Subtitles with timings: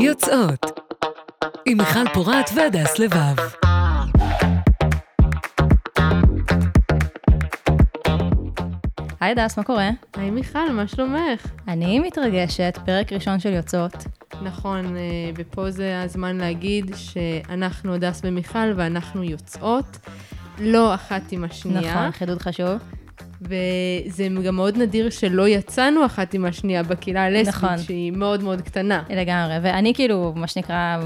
[0.00, 0.80] יוצאות
[1.66, 3.36] עם מיכל פורת והדס לבב.
[9.20, 9.90] היי דס, מה קורה?
[10.16, 11.46] היי מיכל, מה שלומך?
[11.68, 14.04] אני מתרגשת, פרק ראשון של יוצאות.
[14.42, 15.02] נכון, אה,
[15.36, 19.98] ופה זה הזמן להגיד שאנחנו הדס ומיכל ואנחנו יוצאות,
[20.58, 21.94] לא אחת עם השנייה.
[21.94, 22.97] נכון, חידוד חשוב.
[23.48, 27.78] וזה גם מאוד נדיר שלא יצאנו אחת עם השנייה בקהילה הלסבית, נכון.
[27.78, 29.02] שהיא מאוד מאוד קטנה.
[29.10, 30.98] לגמרי, ואני כאילו, מה שנקרא,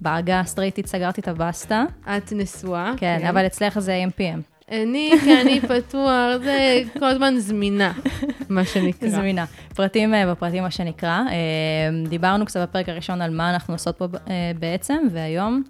[0.00, 1.84] בעגה הסטרייטית סגרתי את הבסטה.
[2.16, 2.92] את נשואה.
[2.96, 4.50] כן, אבל אצלך זה AMPM.
[4.70, 7.92] אני, כן, אני פתוח, זה כל הזמן זמינה,
[8.48, 9.08] מה שנקרא.
[9.08, 9.44] זמינה.
[9.74, 11.20] פרטים אה, בפרטים, מה שנקרא.
[11.30, 15.62] אה, דיברנו קצת בפרק הראשון על מה אנחנו עושות פה אה, בעצם, והיום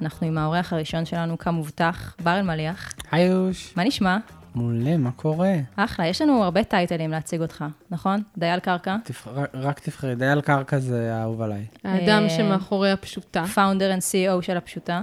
[0.00, 2.92] אנחנו עם האורח הראשון שלנו כמובטח, בר אלמליח.
[3.12, 3.72] היוש.
[3.76, 4.18] מה נשמע?
[4.58, 5.54] מעולה, מה קורה?
[5.76, 8.22] אחלה, יש לנו הרבה טייטלים להציג אותך, נכון?
[8.38, 9.28] דייל קרקע, תבח...
[9.54, 11.66] רק- תבחרי, דייל קרקע זה האהוב עליי.
[11.84, 13.44] האדם אה, שמאחורי הפשוטה.
[13.54, 15.00] פאונדר and CEO של הפשוטה.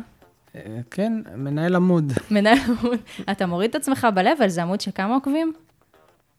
[0.55, 2.13] אה, כן, מנהל עמוד.
[2.31, 2.99] מנהל עמוד.
[3.31, 5.53] אתה מוריד את עצמך ב-level, זה עמוד של כמה עוקבים?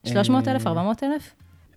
[0.07, 1.33] 300 אלף, אה, 400 אלף?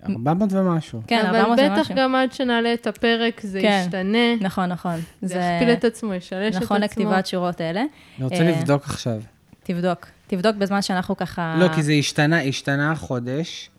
[0.09, 1.01] 400 ומשהו.
[1.07, 1.95] כן, 400 אבל בטח ומשהו.
[1.97, 3.83] גם עד שנעלה את הפרק זה כן.
[3.85, 4.37] ישתנה.
[4.41, 4.95] נכון, נכון.
[5.23, 6.65] זה יכפיל את עצמו, ישלש את עצמו.
[6.65, 7.81] נכון לכתיבת שורות אלה.
[7.81, 9.21] אני רוצה אה, לבדוק עכשיו.
[9.63, 10.07] תבדוק.
[10.31, 11.57] תבדוק בזמן שאנחנו ככה...
[11.59, 13.71] לא, כי זה השתנה, השתנה החודש,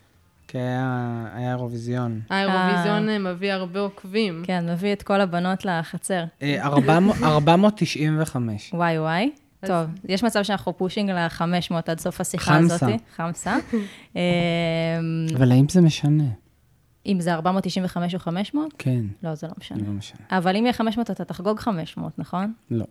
[0.48, 2.22] כי היה היה אירוויזיון.
[2.30, 4.44] האירוויזיון אה, מביא הרבה עוקבים.
[4.46, 6.24] כן, מביא את כל הבנות לחצר.
[6.42, 8.70] אה, 400 495.
[8.74, 9.32] וואי וואי.
[9.62, 11.44] אז- טוב, יש מצב שאנחנו פושינג ל-500
[11.88, 12.76] עד סוף השיחה חמסה.
[12.86, 13.00] הזאת.
[13.16, 13.56] חמסה.
[14.16, 14.22] אה,
[15.36, 16.24] אבל האם זה משנה?
[17.06, 18.74] אם זה 495 או 500?
[18.78, 19.78] כן, לא, זה לא משנה.
[19.88, 20.20] לא משנה.
[20.32, 22.54] אבל אם יהיה 500, אתה תחגוג 500, נכון?
[22.72, 22.86] לא.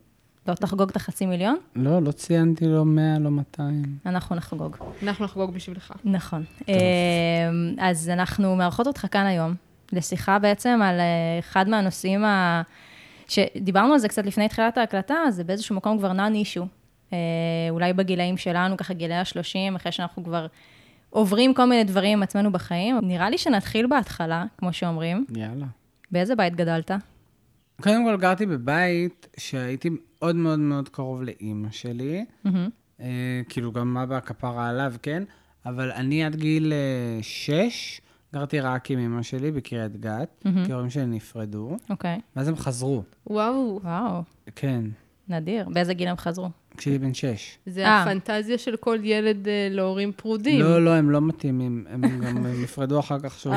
[0.48, 1.56] לא תחגוג את החצי מיליון?
[1.76, 3.82] לא, לא ציינתי לא 100, לא 200.
[4.06, 4.76] אנחנו נחגוג.
[5.02, 5.92] אנחנו נחגוג בשבילך.
[6.04, 6.44] נכון.
[6.68, 6.74] אמ,
[7.78, 9.54] אז אנחנו מארחות אותך כאן היום,
[9.92, 12.62] לשיחה בעצם על אה, אחד מהנושאים ה...
[13.28, 16.66] שדיברנו על זה קצת לפני תחילת ההקלטה, זה באיזשהו מקום כבר נאן אישו.
[17.70, 20.46] אולי בגילאים שלנו, ככה גילאי ה-30, אחרי שאנחנו כבר
[21.10, 22.98] עוברים כל מיני דברים עם עצמנו בחיים.
[23.02, 25.24] נראה לי שנתחיל בהתחלה, כמו שאומרים.
[25.36, 25.66] יאללה.
[26.10, 26.90] באיזה בית גדלת?
[27.80, 32.24] קודם כל גרתי בבית שהייתי מאוד מאוד מאוד קרוב לאימא שלי.
[33.00, 35.22] אה, כאילו, גם אבא כפרה עליו, כן?
[35.66, 38.00] אבל אני עד גיל אה, שש
[38.34, 42.20] גרתי רק עם אמא שלי בקריית גת, כי ההורים שלי נפרדו, אוקיי.
[42.36, 43.02] ואז הם חזרו.
[43.26, 44.22] וואו, וואו,
[44.56, 44.84] כן,
[45.28, 45.68] נדיר.
[45.68, 46.48] באיזה גיל הם חזרו?
[46.76, 47.58] כשהייתי בן שש.
[47.66, 48.02] זה אה.
[48.02, 50.60] הפנטזיה של כל ילד אה, להורים פרודים.
[50.60, 53.54] לא, לא, הם לא מתאימים, הם גם נפרדו אחר כך שוב.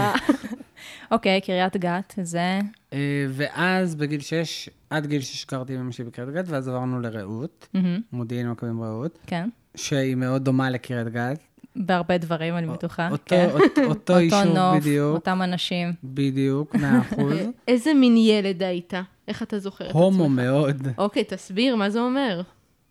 [1.13, 2.59] אוקיי, קריית גת, זה...
[2.93, 6.99] אה, ואז בגיל שש, עד גיל שש גרתי עם אמא שלי בקריית גת, ואז עברנו
[6.99, 7.67] לרעות,
[8.11, 9.49] מודיעין מכבים רעות, כן.
[9.75, 11.39] שהיא מאוד דומה לקריית גת.
[11.75, 13.09] בהרבה דברים, אני בטוחה.
[13.09, 13.47] אותו- כן.
[13.51, 15.93] אותו- אותו יישוב נוף, בדיוק, אותם אנשים.
[16.03, 17.33] בדיוק, מאה אחוז.
[17.67, 18.93] איזה מין ילד היית?
[19.27, 20.01] איך אתה זוכר את עצמך?
[20.01, 20.87] הומו מאוד.
[20.97, 22.41] אוקיי, תסביר, מה זה אומר?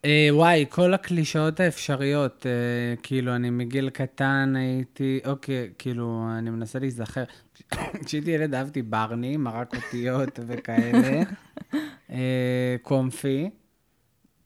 [0.04, 6.78] אה, וואי, כל הקלישאות האפשריות, אה, כאילו, אני מגיל קטן הייתי, אוקיי, כאילו, אני מנסה
[6.78, 7.24] להיזכר.
[8.04, 11.22] כשהייתי ילד אהבתי ברני, מרק אותיות וכאלה,
[12.10, 13.50] אה, קומפי,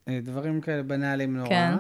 [0.08, 1.48] אה, דברים כאלה בנאליים נורא.
[1.48, 1.74] כן.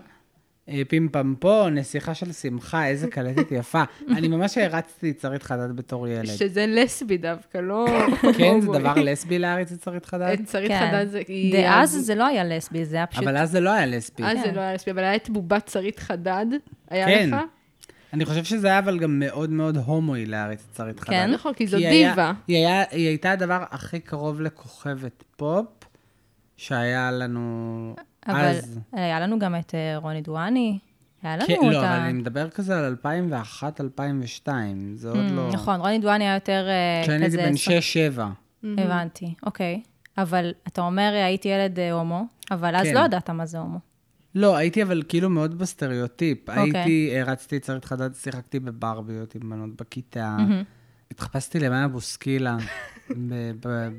[0.68, 3.82] אה, פים פמפו, נסיכה של שמחה, איזה קלטת יפה.
[4.16, 6.26] אני ממש הרצתי את שרית חדד בתור ילד.
[6.26, 7.86] שזה לסבי דווקא, לא...
[8.22, 8.78] כן, זה הומואי.
[8.78, 10.36] דבר לסבי להריץ את שרית חדד?
[10.42, 10.88] את שרית כן.
[10.90, 11.22] חדד זה...
[11.52, 13.22] דאז זה לא היה לסבי, זה היה פשוט...
[13.22, 14.24] אבל אז זה לא היה לסבי.
[14.24, 14.42] אז כן.
[14.44, 16.46] זה לא היה לסבי, אבל היה את בובת שרית חדד.
[16.90, 17.30] היה כן.
[17.32, 17.40] לך?
[18.12, 21.10] אני חושב שזה היה אבל גם מאוד מאוד הומואי להריץ את שרית חדד.
[21.10, 21.30] כן?
[21.30, 22.32] נכון, כי זו דיבה.
[22.46, 25.66] היא הייתה הדבר הכי קרוב לכוכבת פופ
[26.56, 27.94] שהיה לנו
[28.28, 28.80] אבל אז.
[28.92, 30.78] היה לנו גם את אה, רוני דואני,
[31.22, 31.70] היה לנו כן, אותה...
[31.70, 32.96] לא, אבל אני מדבר כזה על
[33.62, 34.48] 2001-2002,
[34.94, 35.50] זה עוד לא...
[35.52, 37.12] נכון, רוני דואני היה יותר אה, כזה...
[37.12, 38.20] כשאני הייתי בן סוף- 6-7.
[38.78, 39.82] הבנתי, אוקיי.
[40.18, 42.94] אבל אתה אומר, אה, הייתי ילד אה, הומו, אבל אז כן.
[42.94, 43.78] לא ידעת מה זה הומו.
[44.34, 46.38] לא, הייתי אבל כאילו מאוד בסטריאוטיפ.
[46.48, 46.62] אוקיי.
[46.62, 50.36] הייתי, הערצתי את שרית חדד, שיחקתי בברביות עם בנות בכיתה.
[51.10, 52.56] התחפשתי למאיה בוסקילה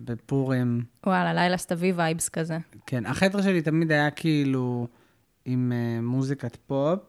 [0.06, 0.84] בפורים.
[1.06, 2.58] וואלה, לילה סתווי vibes כזה.
[2.88, 4.88] כן, החדר שלי תמיד היה כאילו
[5.46, 7.00] עם אה, מוזיקת פופ.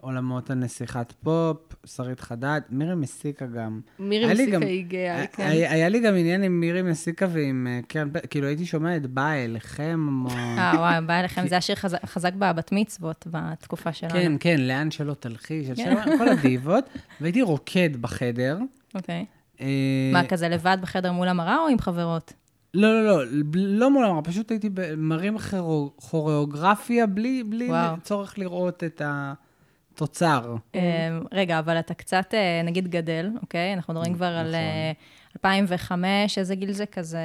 [0.00, 1.56] עולמות הנסיכת פופ,
[1.86, 3.80] שרית חדד, מירי מסיקה גם.
[3.98, 5.46] מירי מסיקה היא גאה, כן.
[5.46, 8.96] היה היה לי גם עניין עם מירי מסיקה ועם אה, קרן פלג, כאילו הייתי שומע
[8.96, 10.30] את באה אליכם, או...
[10.30, 14.12] אה, וואי, בא אליכם, זה השיר חזק- חזק בבת מצוות בתקופה שלנו.
[14.12, 16.84] כן, כן, לאן שלא תלכי, של שלום, כל הדיבות,
[17.20, 18.58] והייתי רוקד בחדר.
[18.94, 19.24] אוקיי.
[20.12, 22.32] מה, כזה לבד בחדר מול המראה או עם חברות?
[22.74, 25.36] לא, לא, לא, לא מול המראה, פשוט הייתי מרים
[25.96, 27.68] כוריאוגרפיה בלי, בלי.
[28.02, 29.32] צורך לראות את, ה,
[29.94, 30.56] תוצר.
[30.74, 30.80] אמ,
[31.32, 33.72] רגע, אבל אתה קצת, אה, נגיד, גדל, אוקיי?
[33.74, 34.54] אנחנו מדברים כבר על נכון.
[34.54, 34.92] אה,
[35.36, 36.86] 2005, איזה גיל זה?
[36.86, 37.18] כזה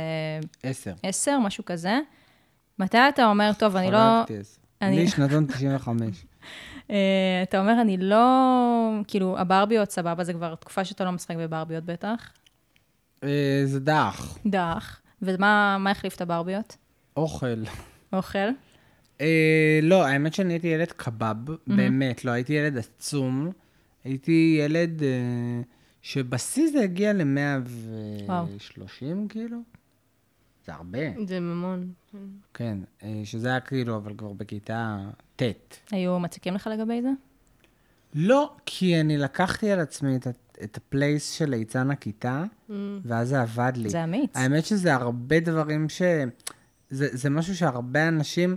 [0.64, 0.94] עשר.
[1.04, 2.00] 10, משהו כזה.
[2.80, 3.98] מתי אתה אומר, טוב, אני לא...
[3.98, 4.58] חגגתי עשר.
[4.82, 6.26] אני- לי שנתון 95.
[6.90, 6.96] אה,
[7.44, 8.26] אתה אומר, אני לא...
[9.08, 12.32] כאילו, הברביות סבבה, זה כבר תקופה שאתה לא משחק בברביות בטח.
[13.24, 14.38] אה, זה דח.
[14.46, 15.02] דח.
[15.22, 16.78] ומה מה החליף את הברביות?
[17.18, 17.64] אוכל.
[18.14, 18.50] אוכל?
[19.22, 21.36] אה, לא, האמת שאני הייתי ילד קבב,
[21.68, 23.52] באמת, לא, הייתי ילד עצום.
[24.04, 25.02] הייתי ילד
[26.02, 29.58] שבשיא זה הגיע ל-130, כאילו.
[30.72, 31.92] זה הרבה, זה ממון.
[32.54, 32.78] כן.
[33.04, 34.98] אה, שזה היה כאילו, אבל כבר בכיתה
[35.36, 35.44] ט'.
[35.92, 37.10] היו מציקים לך לגבי זה?
[38.14, 40.28] לא, כי אני לקחתי על עצמי את,
[40.64, 42.44] את ה-place של ליצן הכיתה,
[43.04, 43.90] ואז זה עבד לי.
[43.90, 44.36] זה אמיץ.
[44.36, 46.02] האמת שזה הרבה דברים ש...
[46.90, 48.56] זה, זה משהו שהרבה אנשים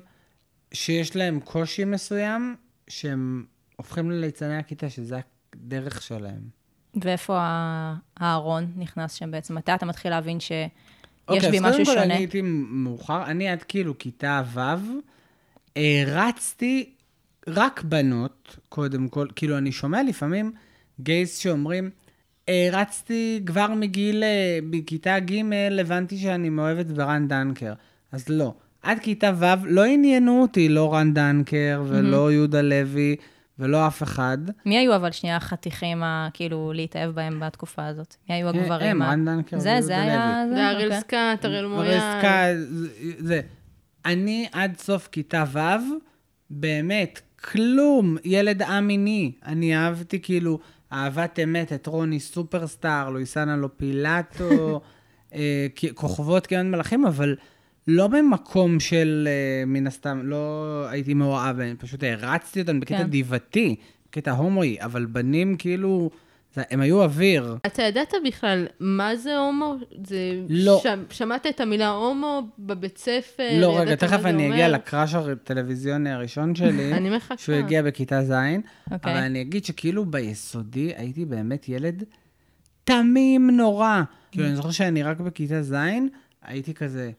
[0.73, 2.57] שיש להם קושי מסוים,
[2.89, 3.45] שהם
[3.77, 5.19] הופכים לליצני הכיתה, שזה
[5.55, 6.41] הדרך שלהם.
[7.03, 9.55] ואיפה ה- הארון נכנס שם בעצם?
[9.55, 10.69] מתי אתה מתחיל להבין שיש
[11.29, 12.05] אוקיי, בי אז משהו קודם כל שונה?
[12.05, 14.61] אני הייתי מאוחר, אני עד כאילו כיתה ו',
[15.77, 16.91] הרצתי
[17.47, 20.53] רק בנות, קודם כל, כאילו אני שומע לפעמים
[21.01, 21.91] גייז שאומרים,
[22.49, 25.41] הרצתי כבר מגיל, אה, בכיתה ג',
[25.81, 27.73] הבנתי שאני מאוהבת ברן דנקר.
[28.13, 28.55] אז לא.
[28.83, 33.17] עד כיתה ו' לא עניינו אותי לא רן דנקר ולא יהודה לוי
[33.59, 34.39] ולא אף אחד.
[34.67, 36.03] מי היו אבל שנייה החתיכים,
[36.35, 38.15] כאילו, להתאהב בהם בתקופה הזאת?
[38.29, 39.03] מי היו הגברים?
[39.03, 40.45] הם, רן דנקר זה, זה היה...
[40.49, 40.55] זה?
[40.55, 41.01] זה הראל אוקיי.
[41.01, 41.97] סקעת, הראל מויאל.
[41.99, 43.41] רסקה, זה- זה.
[44.05, 45.59] אני עד סוף כיתה ו',
[46.51, 47.21] באמת,
[47.53, 49.33] כלום, ילד א-מיני.
[49.47, 50.59] אני אהבתי כאילו
[50.93, 54.81] אהבת אמת את רוני סופרסטאר, לואיסנה לופילטו,
[55.35, 57.37] אה, כוכבות כמעט מלאכים, אבל
[57.89, 63.11] לא במקום של, אה, מן הסתם, לא הייתי מאוהב בהם, פשוט הרצתי אותם בקטע כן.
[63.11, 63.77] דיבתי,
[64.09, 66.11] בקטע הומואי, אבל בנים כאילו,
[66.55, 67.57] זה- הם היו אוויר.
[67.67, 69.75] אתה ידעת בכלל מה זה הומו?
[70.05, 70.19] זה...
[70.49, 70.81] לא.
[70.83, 73.49] שמ, שמעת את המילה הומו בבית ספר?
[73.61, 74.55] לא, רגע, תכף אני אומר?
[74.55, 76.93] אגיע לקראש הטלוויזיוני הראשון שלי.
[76.99, 77.37] אני מחכה.
[77.37, 79.13] שהוא הגיע בכיתה ז', אוקיי.
[79.13, 82.05] אבל אני אגיד שכאילו ביסודי הייתי באמת ילד
[82.85, 84.03] תמים נורא.
[84.31, 85.75] כאילו, אני זוכר שאני רק בכיתה ז',
[86.43, 87.11] הייתי כזה,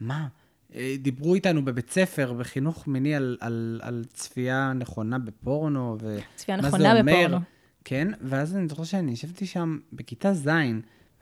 [0.00, 0.28] מה?
[0.74, 6.18] אה, דיברו איתנו בבית ספר, בחינוך מיני, על, על, על צפייה נכונה בפורנו, ו...
[6.36, 7.12] צפייה מה זה נכונה אומר.
[7.12, 7.38] בפורנו.
[7.84, 10.48] כן, ואז אני זוכר שאני ישבתי שם בכיתה ז',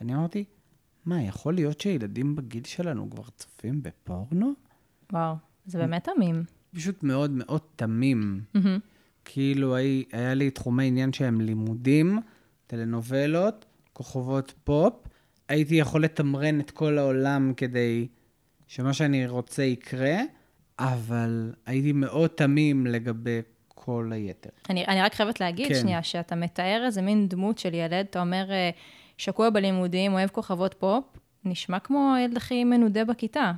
[0.00, 0.44] ואני אמרתי,
[1.04, 4.52] מה, יכול להיות שילדים בגיל שלנו כבר צופים בפורנו?
[5.12, 5.34] וואו,
[5.66, 6.44] זה באמת תמים.
[6.74, 8.40] פשוט מאוד מאוד תמים.
[8.54, 8.78] מהמם.
[9.24, 12.18] כאילו, היה, היה לי תחומי עניין שהם לימודים,
[12.66, 14.94] טלנובלות, כוכבות פופ.
[15.48, 18.08] הייתי יכול לתמרן את כל העולם כדי
[18.68, 20.16] שמה שאני רוצה יקרה,
[20.78, 24.50] אבל הייתי מאוד תמים לגבי כל היתר.
[24.70, 25.74] אני, אני רק חייבת להגיד כן.
[25.80, 28.70] שנייה, שאתה מתאר איזה מין דמות של ילד, אתה אומר, אה,
[29.18, 31.04] שקוע בלימודים, אוהב כוכבות פופ,
[31.44, 33.52] נשמע כמו הילד הכי מנודה בכיתה.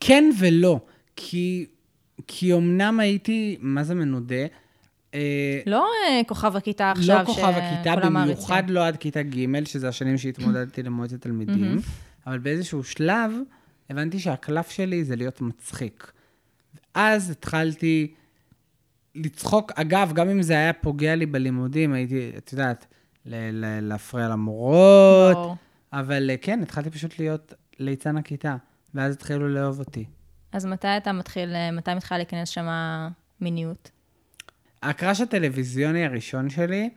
[0.00, 0.80] כן ולא,
[1.16, 1.66] כי,
[2.26, 4.46] כי אמנם הייתי, מה זה מנודה?
[5.14, 8.74] אה, לא אה, כוכב הכיתה עכשיו, לא כוכב הכיתה, שכולם במיוחד מעריצים.
[8.74, 11.76] לא עד כיתה ג', שזה השנים שהתמודדתי למועצת תלמידים,
[12.26, 13.32] אבל באיזשהו שלב
[13.92, 16.12] הבנתי שהקלף שלי זה להיות מצחיק.
[16.94, 18.14] ואז התחלתי
[19.14, 22.86] לצחוק, אגב, גם אם זה היה פוגע לי בלימודים, הייתי, את יודעת,
[23.26, 25.58] ל- ל- להפריע למורות.
[25.92, 28.56] אבל אה, כן, התחלתי פשוט להיות ליצן הכיתה,
[28.94, 30.04] ואז התחילו לאהוב אותי.
[30.52, 32.66] אז מתי אתה מתחיל, אה, מתי מתחילה להיכנס שם
[33.40, 33.90] מיניות?
[34.82, 36.90] הקראש הטלוויזיוני הראשון שלי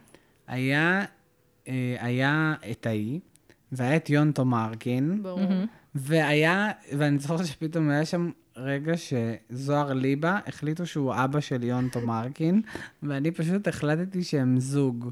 [0.48, 1.06] היה,
[1.68, 3.20] אה, היה את ההיא,
[3.72, 5.40] והיה את יונטו מרקין, ברור.
[5.96, 12.62] והיה, ואני זוכר שפתאום היה שם רגע שזוהר ליבה החליטו שהוא אבא של יונטו מרקין,
[13.04, 15.10] ואני פשוט החלטתי שהם זוג.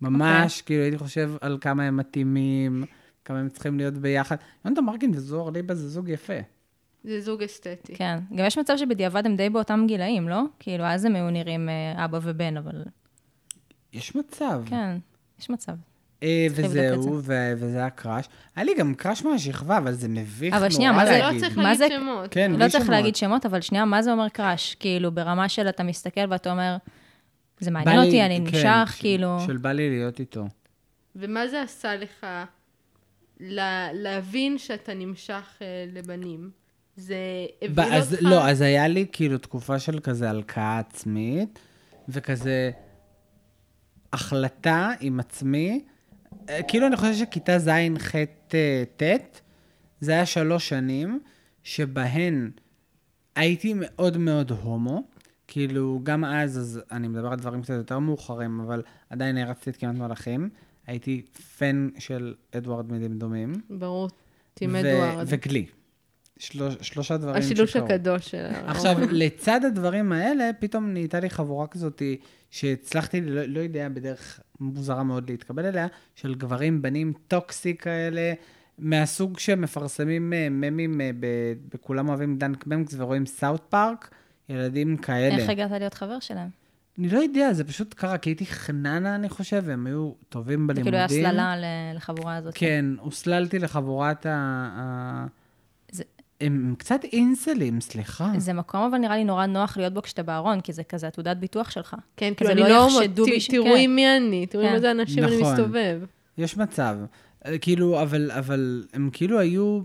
[0.00, 0.66] ממש, אוקיי.
[0.66, 2.84] כאילו הייתי חושב על כמה הם מתאימים,
[3.24, 4.36] כמה הם צריכים להיות ביחד.
[4.64, 6.38] יונטו מרקין וזוהר ליבה זה זוג יפה.
[7.04, 7.94] זה זוג אסתטי.
[7.94, 8.18] כן.
[8.34, 10.42] גם יש מצב שבדיעבד הם די באותם גילאים, לא?
[10.58, 12.82] כאילו, אז הם היו נראים אה, אבא ובן, אבל...
[13.92, 14.62] יש מצב.
[14.66, 14.96] כן,
[15.40, 15.72] יש מצב.
[16.22, 18.26] אה, וזהו, ו- וזה היה קראש.
[18.56, 21.38] היה לי גם קראש מהשכבה, אבל זה מביך אבל שנייה, מה זה- לא.
[21.40, 22.30] צריך להגיד זה- שמות.
[22.34, 22.88] כן, לא צריך שמות.
[22.88, 24.74] להגיד שמות, אבל שנייה, מה זה אומר קראש?
[24.74, 26.76] כאילו, ברמה של אתה מסתכל ואתה אומר,
[27.60, 29.38] זה מעניין לי- אותי, אני כן, נמשך, כאילו...
[29.46, 30.44] של בא לי להיות איתו.
[31.16, 32.26] ומה זה עשה לך
[33.40, 35.62] לה, להבין שאתה נמשך uh,
[35.96, 36.50] לבנים?
[36.96, 37.16] זה
[37.62, 38.22] הביא אז, אותך...
[38.24, 41.58] לא, אז היה לי כאילו תקופה של כזה הלקאה עצמית,
[42.08, 42.70] וכזה
[44.12, 45.84] החלטה עם עצמי.
[46.48, 48.14] אה, כאילו אני חושב שכיתה ז', ח',
[48.54, 49.40] אה, ט',
[50.00, 51.20] זה היה שלוש שנים
[51.62, 52.50] שבהן
[53.36, 55.02] הייתי מאוד מאוד הומו,
[55.48, 59.76] כאילו, גם אז, אז אני מדבר על דברים קצת יותר מאוחרים, אבל עדיין הרצתי את
[59.76, 60.48] כמעט מלאכים.
[60.86, 61.22] הייתי
[61.58, 63.52] פן של אדוארד מדמדומים.
[63.70, 64.08] ברור,
[64.54, 65.26] טים אדוארד.
[65.28, 65.66] וגלי.
[66.38, 67.86] שלוש, שלושה דברים השילוש שקרו.
[67.86, 72.02] הקדוש של עכשיו, לצד הדברים האלה, פתאום נהייתה לי חבורה כזאת
[72.50, 78.32] שהצלחתי, לא, לא יודע, בדרך מוזרה מאוד להתקבל אליה, של גברים, בנים טוקסי כאלה,
[78.78, 81.10] מהסוג שמפרסמים אה, ממים, אה,
[81.74, 84.10] בכולם אוהבים דנק במקס ורואים סאוט פארק,
[84.48, 85.36] ילדים כאלה.
[85.36, 86.48] איך הגעת להיות חבר שלהם?
[86.98, 90.66] אני לא יודע, זה פשוט קרה, כי הייתי חננה, אני חושב, והם היו טובים זה
[90.66, 90.84] בלימודים.
[90.84, 91.54] כאילו היה הסללה
[91.94, 92.54] לחבורה הזאת.
[92.56, 95.26] כן, הוסללתי לחבורת ה...
[96.42, 98.32] הם קצת אינסלים, סליחה.
[98.38, 101.36] זה מקום אבל נראה לי נורא נוח להיות בו כשאתה בארון, כי זה כזה התעודת
[101.36, 101.96] ביטוח שלך.
[102.16, 102.88] כן, כאילו, אני לא לא...
[103.24, 103.76] בי ש- תראו כן.
[103.78, 104.74] עם מי אני, תראו עם כן.
[104.74, 105.52] איזה אנשים אני נכון.
[105.52, 106.00] מסתובב.
[106.38, 106.96] יש מצב.
[107.46, 109.80] אה, כאילו, אבל, אבל הם כאילו היו...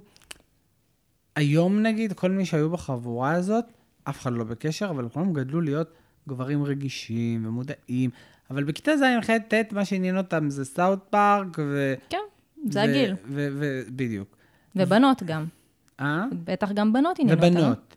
[1.36, 3.66] היום נגיד, כל מי שהיו בחבורה הזאת,
[4.04, 5.92] אף אחד לא בקשר, אבל כולם גדלו להיות
[6.30, 8.10] גברים רגישים ומודעים.
[8.52, 11.94] אבל בכיתה ז', ח', ט', מה שעניין אותם זה סאוט פארק, ו...
[12.10, 12.18] כן,
[12.70, 13.14] זה ו- הגיל.
[13.26, 14.38] ו- ו- בדיוק.
[14.76, 15.46] ובנות גם.
[16.00, 16.26] אה?
[16.44, 17.60] בטח גם בנות עניינו אותנו.
[17.60, 17.96] ובנות.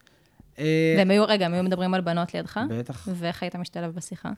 [0.59, 2.61] אה, והם היו, רגע, הם היו מדברים על בנות לידך?
[2.69, 3.09] בטח.
[3.15, 4.31] ואיך היית משתלב בשיחה?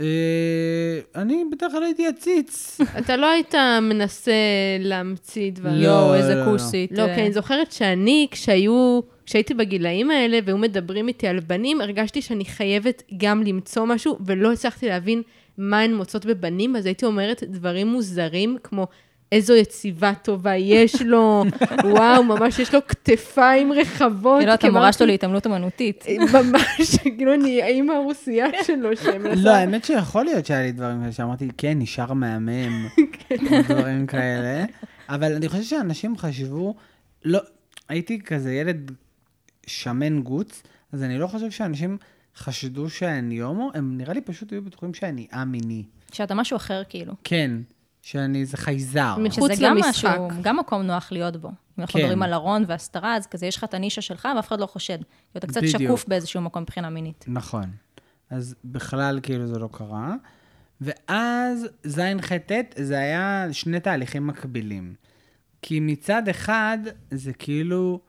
[0.00, 2.78] אה, אני בדרך כלל הייתי עציץ.
[2.98, 4.32] אתה לא היית מנסה
[4.80, 5.82] להמציא דברים.
[5.82, 6.44] לא, יואו, לא, איזה לא.
[6.44, 6.92] כוסית.
[6.92, 12.22] לא, כי אני זוכרת שאני, כשהיו, כשהייתי בגילאים האלה והיו מדברים איתי על בנים, הרגשתי
[12.22, 15.22] שאני חייבת גם למצוא משהו, ולא הצלחתי להבין
[15.58, 18.86] מה הן מוצאות בבנים, אז הייתי אומרת דברים מוזרים, כמו
[19.32, 21.44] איזו יציבה טובה יש לו,
[21.84, 24.38] וואו, ממש יש לו כתפיים רחבות.
[24.38, 26.04] כאילו, אתה כי מורה אמרתי, שלו להתעמלות אומנותית.
[26.32, 29.42] ממש, כאילו, אני האימא הרוסייה שלו, שמנסה...
[29.42, 32.86] לא, האמת שיכול להיות שהיה לי דברים כאלה שאמרתי, כן, נשאר מהמם,
[33.30, 34.64] או דברים כאלה.
[35.08, 36.74] אבל אני חושב שאנשים חשבו,
[37.24, 37.38] לא,
[37.88, 38.92] הייתי כזה ילד
[39.66, 41.98] שמן גוץ, אז אני לא חושב שאנשים
[42.36, 45.82] חשדו שאני הומו, הם נראה לי פשוט היו בטוחים שאני א-מיני.
[46.12, 47.12] שאתה משהו אחר, כאילו.
[47.24, 47.50] כן,
[48.02, 49.16] שאני איזה חייזר.
[49.18, 50.04] מחוץ שזה גם למשחק.
[50.04, 51.48] משהו, גם מקום נוח להיות בו.
[51.48, 51.98] אם אנחנו כן.
[51.98, 54.98] מדברים על ארון והסתרה, אז כזה יש לך את הנישה שלך, ואף אחד לא חושד.
[55.36, 55.82] אתה קצת בדיוק.
[55.82, 57.24] שקוף באיזשהו מקום מבחינה מינית.
[57.28, 57.70] נכון.
[58.30, 60.14] אז בכלל, כאילו, זה לא קרה.
[60.80, 64.94] ואז ז', ח', ט', זה היה שני תהליכים מקבילים.
[65.62, 66.78] כי מצד אחד,
[67.10, 68.00] זה כאילו,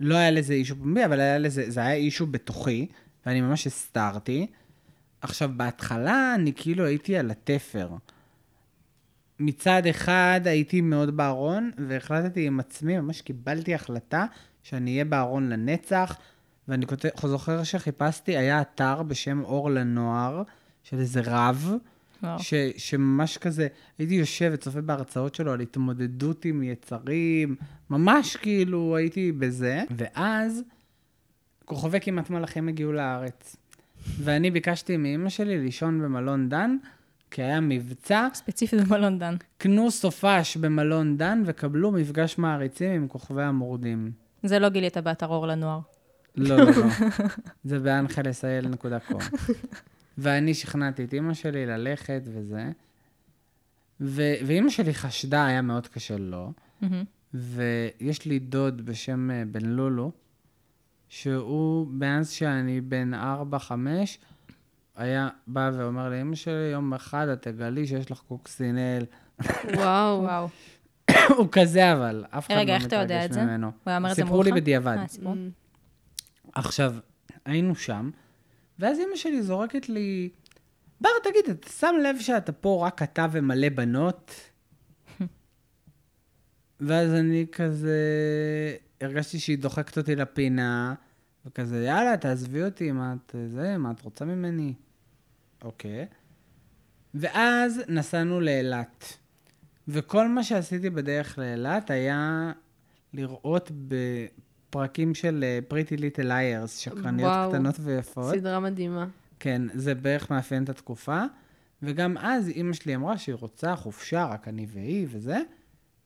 [0.00, 2.86] לא היה לזה אישו פומבי, אבל היה לזה, זה היה אישו בתוכי,
[3.26, 4.46] ואני ממש הסתרתי.
[5.20, 7.88] עכשיו, בהתחלה אני כאילו הייתי על התפר.
[9.40, 14.26] מצד אחד הייתי מאוד בארון, והחלטתי עם עצמי, ממש קיבלתי החלטה
[14.62, 16.16] שאני אהיה בארון לנצח,
[16.68, 16.86] ואני
[17.22, 20.42] זוכר שחיפשתי, היה אתר בשם אור לנוער,
[20.82, 21.72] של איזה רב,
[22.22, 22.38] וואו.
[22.38, 27.56] ש, שממש כזה, הייתי יושב וצופה בהרצאות שלו על התמודדות עם יצרים,
[27.90, 30.62] ממש כאילו הייתי בזה, ואז
[31.64, 33.56] כוכבי כמעט מלאכים הגיעו לארץ.
[34.18, 36.76] ואני ביקשתי מאימא שלי לישון במלון דן,
[37.34, 39.34] כי היה מבצע, ספציפית במלון דן.
[39.58, 44.12] קנו סופש במלון דן וקבלו מפגש מעריצים עם כוכבי המורדים.
[44.42, 45.80] זה לא גילית באתר אור לנוער.
[46.36, 46.70] לא, לא, לא.
[47.64, 49.20] זה באנחלסייל.קום.
[50.18, 52.70] ואני שכנעתי את אימא שלי ללכת וזה.
[54.00, 56.52] ו- ואימא שלי חשדה, היה מאוד קשה לו.
[56.80, 57.04] מהמם.
[57.34, 60.12] ויש לי דוד בשם אה, בן לולו,
[61.08, 63.16] שהוא, מאז שאני בן 4-5,
[64.96, 69.04] היה בא ואומר לאמא שלי, יום אחד את תגלי שיש לך קוקסינל.
[69.76, 70.22] וואו.
[70.22, 70.48] וואו.
[71.38, 73.42] הוא כזה אבל, אף אחד רגע, לא איך אתה יודע מתרגש את זה?
[73.42, 73.66] ממנו.
[73.66, 74.62] הוא היה אומר את זה סיפרו לי מולך?
[74.62, 74.96] בדיעבד.
[74.98, 75.34] אה, סיפרו.
[76.54, 76.94] עכשיו,
[77.44, 78.10] היינו שם,
[78.78, 80.28] ואז אמא שלי זורקת לי,
[81.00, 84.34] בר, תגיד, אתה שם לב שאתה פה רק אתה ומלא בנות?
[86.80, 87.98] ואז אני כזה,
[89.00, 90.94] הרגשתי שהיא דוחקת אותי לפינה,
[91.46, 94.74] וכזה, יאללה, תעזבי אותי, מה את זה, מה את רוצה ממני?
[95.62, 96.06] אוקיי.
[97.14, 99.18] ואז נסענו לאילת.
[99.88, 102.52] וכל מה שעשיתי בדרך לאילת היה
[103.12, 107.50] לראות בפרקים של Pretty Little Liars, שקרניות וואו.
[107.50, 108.34] קטנות ויפות.
[108.34, 109.06] סדרה מדהימה.
[109.40, 111.22] כן, זה בערך מאפיין את התקופה.
[111.82, 115.38] וגם אז אימא שלי אמרה שהיא רוצה חופשה, רק אני והיא וזה.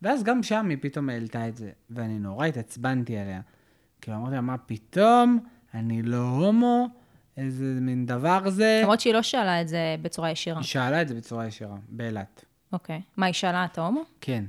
[0.02, 3.40] ואז גם שם היא פתאום העלתה את זה, ואני נורא התעצבנתי עליה.
[4.00, 5.38] כאילו אמרתי לה, מה פתאום?
[5.74, 6.88] אני לא הומו?
[7.36, 8.80] איזה מין דבר זה?
[8.82, 10.58] למרות שהיא לא שאלה את זה בצורה ישירה.
[10.58, 12.44] היא שאלה את זה בצורה ישירה, באילת.
[12.72, 13.02] אוקיי.
[13.16, 14.02] מה, היא שאלה, אתה הומו?
[14.20, 14.44] כן.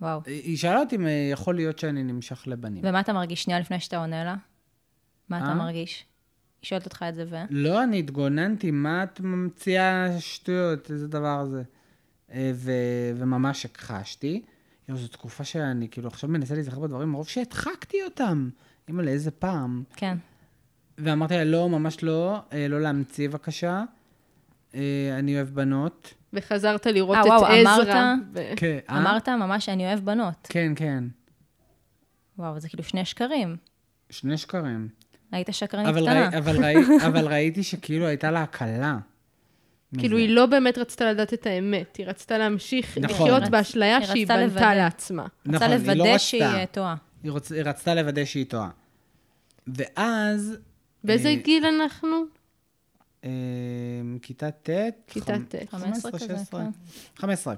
[0.00, 0.20] וואו.
[0.26, 2.82] היא שאלה אותי אם אה, יכול להיות שאני נמשך לבנים.
[2.84, 4.36] ומה אתה מרגיש שנייה לפני שאתה עונה לה?
[5.28, 5.54] מה אתה אה?
[5.54, 6.04] מרגיש?
[6.62, 7.36] היא שואלת אותך את זה ו...
[7.50, 11.62] לא, אני התגוננתי, מה את ממציאה שטויות, איזה דבר זה.
[12.32, 14.42] אה, ו- וממש הכחשתי.
[14.88, 18.48] יואו, זו תקופה שאני כאילו עכשיו מנסה להיזכר בדברים, מרוב שהדחקתי אותם.
[18.88, 19.82] אימא, לאיזה פעם.
[19.96, 20.16] כן.
[20.98, 23.84] ואמרתי לה, לא, ממש לא, אה, לא להמציא בבקשה.
[24.74, 24.80] אה,
[25.18, 26.14] אני אוהב בנות.
[26.32, 27.92] וחזרת לראות אה, את וואו, עזרא.
[28.02, 28.18] אמרת?
[28.34, 28.78] ו- כן.
[28.90, 28.98] אה?
[28.98, 30.46] אמרת ממש שאני אוהב בנות.
[30.48, 31.04] כן, כן.
[32.38, 33.56] וואו, זה כאילו שני שקרים.
[34.10, 34.88] שני שקרים.
[35.32, 36.28] היית שקרנית אבל, קטנה.
[36.28, 36.74] ראי, אבל, ראי,
[37.06, 38.98] אבל ראיתי שכאילו הייתה לה הקלה.
[39.98, 40.16] כאילו.
[40.16, 43.10] היא לא באמת רצתה לדעת את האמת, היא רצתה להמשיך נכון.
[43.26, 44.74] לחיות רצ- באשליה היא שהיא רצתה בנתה לוודא.
[44.74, 45.26] לעצמה.
[45.46, 46.18] נכון, היא לא לוודא רצתה.
[46.18, 46.94] שהיא אה, טועה.
[47.22, 48.70] היא, רוצ, היא רצתה לוודא שהיא טועה.
[49.66, 50.58] ואז...
[51.04, 52.24] באיזה אה, גיל אנחנו?
[53.24, 53.30] אה,
[54.22, 54.70] כיתה ט'.
[55.06, 55.54] כיתה ט'.
[55.70, 56.64] 15 כזה, 16.
[56.64, 56.70] כן.
[57.16, 57.54] 15.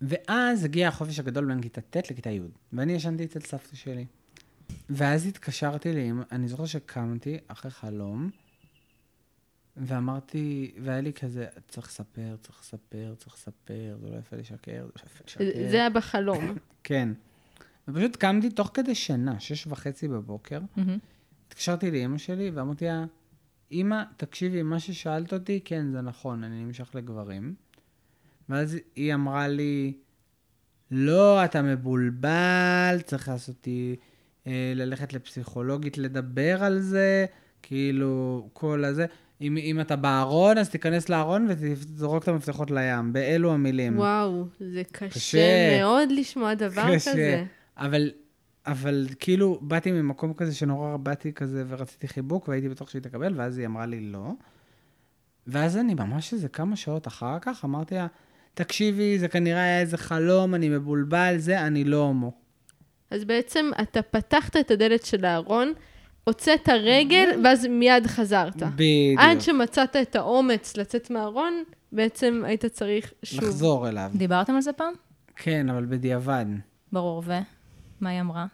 [0.00, 2.40] ואז הגיע החופש הגדול בין כיתה ט' לכיתה י',
[2.72, 4.06] ואני ישנתי אצל סבתא שלי.
[4.90, 8.30] ואז התקשרתי לאמא, אני זוכר שקמתי אחרי חלום,
[9.76, 14.80] ואמרתי, והיה לי כזה, צריך לספר, צריך לספר, צריך לספר, זה לא יפה לשקר, זה
[14.82, 15.70] לא יפה לשקר.
[15.70, 16.54] זה היה בחלום.
[16.84, 17.08] כן.
[17.88, 20.98] ופשוט קמתי תוך כדי שינה, שש וחצי בבוקר, מהמם.
[21.48, 23.04] התקשרתי לאימא שלי ואמרתי לה,
[23.70, 27.54] אימא, תקשיבי, מה ששאלת אותי, כן, זה נכון, אני נמשך לגברים.
[28.48, 29.92] ואז היא אמרה לי,
[30.90, 33.96] לא, אתה מבולבל, צריך לעשות אותי,
[34.46, 37.26] אה, ללכת לפסיכולוגית לדבר על זה,
[37.62, 39.06] כאילו, כל הזה.
[39.40, 43.98] אם, אם אתה בארון, אז תיכנס לארון ותזרוק את המפתחות לים, באלו המילים.
[43.98, 45.78] וואו, זה קשה קשה.
[45.80, 47.44] מאוד לשמוע דבר כזה.
[47.78, 48.10] אבל,
[48.66, 53.58] אבל כאילו, באתי ממקום כזה שנורא באתי כזה ורציתי חיבוק, והייתי בטוח שהיא תקבל, ואז
[53.58, 54.30] היא אמרה לי לא.
[55.46, 58.06] ואז אני ממש איזה כמה שעות אחר כך אמרתי לה,
[58.54, 62.32] תקשיבי, זה כנראה היה איזה חלום, אני מבולבל, זה, אני לא הומו.
[63.10, 65.72] אז בעצם אתה פתחת את הדלת של הארון,
[66.24, 68.56] הוצאת רגל, ואז מיד חזרת.
[68.56, 69.20] בדיוק.
[69.20, 73.44] עד שמצאת את האומץ לצאת מהארון, בעצם היית צריך שוב.
[73.44, 74.10] לחזור אליו.
[74.14, 74.94] דיברתם על זה פעם?
[75.36, 76.46] כן, אבל בדיעבד.
[76.92, 77.32] ברור, ו?
[78.00, 78.46] מה היא אמרה?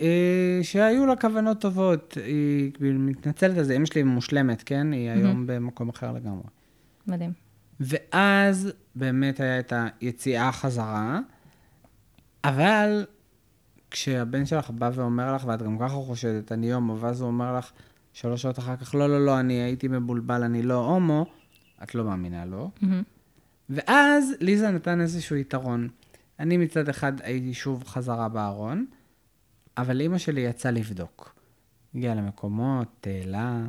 [0.00, 4.92] אה, שהיו לה כוונות טובות, היא כאילו מתנצלת על זה, אמא שלי מושלמת, כן?
[4.92, 6.46] היא היום במקום אחר לגמרי.
[7.06, 7.32] מדהים.
[7.80, 11.20] ואז באמת היה את היציאה חזרה,
[12.44, 13.04] אבל
[13.90, 17.70] כשהבן שלך בא ואומר לך, ואת גם ככה חושדת, אני הומו, ואז הוא אומר לך
[18.12, 21.26] שלוש שעות אחר כך, לא, לא, לא, אני הייתי מבולבל, אני לא הומו,
[21.82, 22.70] את לא מאמינה לו.
[22.80, 23.02] מהמם.
[23.70, 25.88] ואז ליזה נתן איזשהו יתרון.
[26.40, 28.86] אני מצד אחד הייתי שוב חזרה בארון,
[29.78, 31.34] אבל אימא שלי יצאה לבדוק.
[31.94, 33.62] הגיעה למקומות, תהלה,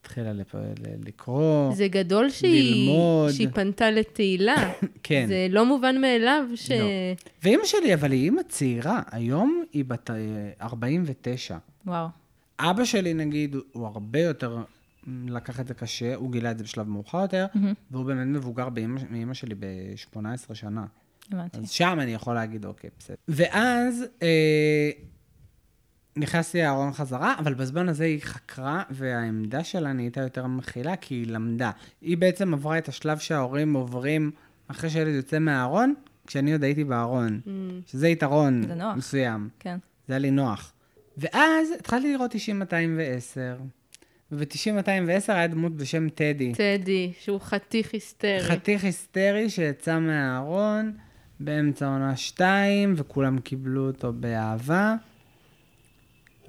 [0.00, 0.54] התחילה לפ...
[1.06, 1.74] לקרוא.
[1.74, 3.30] זה גדול שהיא, ללמוד.
[3.30, 4.72] שהיא פנתה לתהילה.
[5.02, 5.24] כן.
[5.28, 6.70] זה לא מובן מאליו ש...
[6.70, 6.86] לא.
[7.42, 10.16] ואימא שלי, אבל היא אימא צעירה, היום היא בת אה,
[10.62, 11.58] 49.
[11.86, 12.08] וואו.
[12.60, 14.58] אבא שלי, נגיד, הוא הרבה יותר
[15.26, 17.46] לקח את זה קשה, הוא גילה את זה בשלב מאוחר יותר,
[17.90, 18.68] והוא באמת מבוגר
[19.10, 20.86] מאמא שלי ב-18 שנה.
[21.32, 21.58] הבנתי.
[21.58, 23.16] אז שם אני יכול להגיד, אוקיי, בסדר.
[23.28, 24.90] ואז אה,
[26.16, 31.26] נכנסתי לארון חזרה, אבל בזמן הזה היא חקרה, והעמדה שלה נהייתה יותר מכילה, כי היא
[31.26, 31.70] למדה.
[32.00, 34.30] היא בעצם עברה את השלב שההורים עוברים
[34.68, 35.94] אחרי שהילד יוצא מהארון,
[36.26, 37.40] כשאני עוד הייתי בארון.
[37.86, 38.96] שזה יתרון זה נוח.
[38.96, 39.48] מסוים.
[39.58, 39.78] כן.
[40.08, 40.72] זה היה לי נוח.
[41.16, 42.36] ואז התחלתי לראות 90-210,
[44.32, 46.52] וב-90-210 היה דמות בשם טדי.
[46.54, 48.42] טדי, שהוא חתיך היסטרי.
[48.42, 50.92] חתיך היסטרי שיצא מהארון
[51.40, 54.94] באמצע עונה 2, וכולם קיבלו אותו באהבה.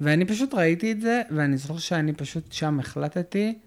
[0.00, 3.58] ואני פשוט ראיתי את זה, ואני זוכר שאני פשוט שם החלטתי,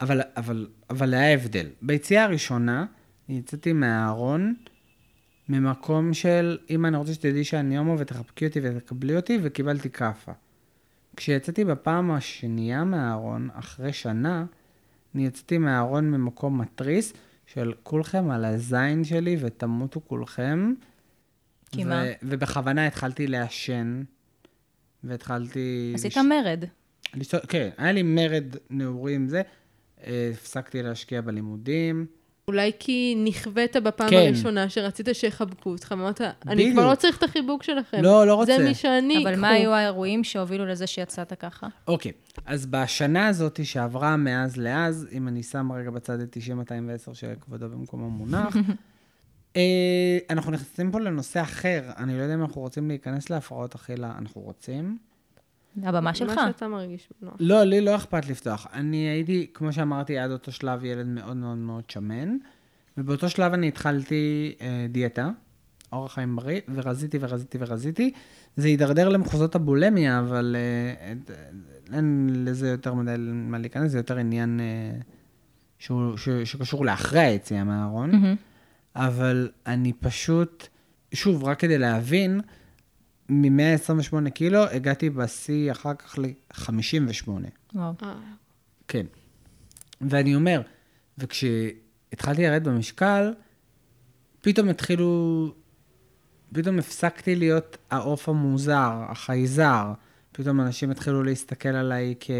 [0.00, 1.66] אבל, אבל, אבל היה הבדל.
[1.82, 2.86] ביציאה הראשונה,
[3.28, 4.54] יצאתי מהארון
[5.48, 10.32] ממקום של, אם אני רוצה שתדעי שאני הומו ותחבקי אותי ותקבלי אותי, וקיבלתי כאפה.
[11.16, 14.44] כשיצאתי בפעם השנייה מהארון, אחרי שנה,
[15.14, 17.12] אני יצאתי מהארון ממקום מתריס
[17.54, 20.74] של כולכם על הזין שלי ותמותו כולכם.
[21.70, 22.02] כי מה?
[22.22, 24.02] ובכוונה התחלתי לעשן,
[25.04, 25.92] והתחלתי...
[25.94, 26.64] עשית לש- מרד.
[27.14, 29.42] לשתות- כן, היה לי מרד נעורים זה.
[30.06, 32.06] אה, הפסקתי להשקיע בלימודים.
[32.48, 34.16] אולי כי נכווית בפעם כן.
[34.16, 36.90] הראשונה שרצית שיחבקו אותך, ואמרת, אני כבר.
[36.90, 38.02] לא צריך את החיבוק שלכם.
[38.02, 38.56] לא, לא רוצה.
[38.56, 41.66] זה מי שאני, אבל מה קחו." היו האירועים שהובילו לזה שיצאת ככה?
[41.88, 42.12] אוקיי,
[42.46, 46.36] אז בשנה הזאת שעברה מאז לאז, אם אני שם רגע בצד את
[47.10, 48.56] 90-210 שכבודו במקומו מונח,
[49.56, 51.82] אה, אנחנו נכנסים פה לנושא אחר.
[51.96, 54.12] אני לא יודע אם אנחנו רוצים להיכנס להפרעות אכילה.
[54.18, 54.98] אנחנו רוצים?
[55.82, 56.38] הבמה שלך.
[56.38, 57.34] מה שאתה מרגיש בנוח.
[57.40, 58.66] לא, לי לא אכפת לפתוח.
[58.72, 62.36] אני הייתי, כמו שאמרתי, עד אותו שלב ילד מאוד מאוד מאוד שמן,
[62.98, 65.30] ובאותו שלב אני התחלתי אה, דיאטה,
[65.92, 68.12] אורח חיים בריא, ורזיתי ורזיתי ורזיתי.
[68.56, 71.30] זה הידרדר למחוזות הבולמיה, אבל אה, את-
[71.94, 75.00] אין לזה יותר מדי מה להיכנס, זה יותר עניין אה,
[75.78, 78.10] שהוא, ש, שקשור לאחרי היציאה מהארון.
[78.10, 78.34] מהמם.
[78.96, 80.68] אבל אני פשוט,
[81.14, 82.40] שוב, רק כדי להבין,
[83.32, 87.28] מ-128 קילו הגעתי בשיא אחר כך ל-58.
[87.74, 87.92] וואו.
[88.02, 88.14] אה,
[88.88, 89.06] כן.
[90.00, 90.60] ואני אומר,
[91.18, 93.32] וכשהתחלתי לרדת במשקל,
[94.40, 95.54] פתאום התחילו,
[96.52, 99.92] פתאום הפסקתי להיות העוף המוזר, החייזר.
[100.32, 102.30] פתאום אנשים התחילו להסתכל עליי כ...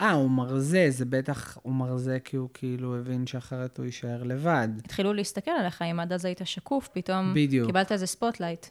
[0.00, 4.68] אה, הוא מרזה, זה בטח, הוא מרזה כי הוא כאילו הבין שאחרת הוא יישאר לבד.
[4.84, 7.66] התחילו להסתכל עליך, אם עד אז היית שקוף, פתאום בדיוק.
[7.66, 8.66] קיבלת איזה spotlight.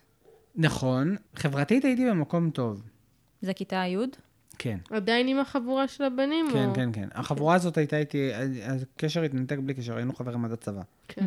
[0.60, 1.15] נכון.
[1.36, 2.84] חברתית הייתי במקום טוב.
[3.41, 3.98] זה כיתה י'?
[4.58, 4.78] כן.
[4.89, 6.45] עדיין עם החבורה של הבנים?
[6.54, 6.74] כן, או...
[6.74, 7.08] כן, כן.
[7.12, 8.32] החבורה הזאת הייתה איתי,
[8.63, 10.82] הקשר התנתק בלי קשר, היינו חברים עד הצבא.
[11.08, 11.26] כן.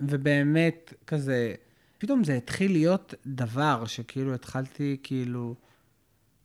[0.00, 1.54] ובאמת, כזה,
[1.98, 5.54] פתאום זה התחיל להיות דבר שכאילו התחלתי כאילו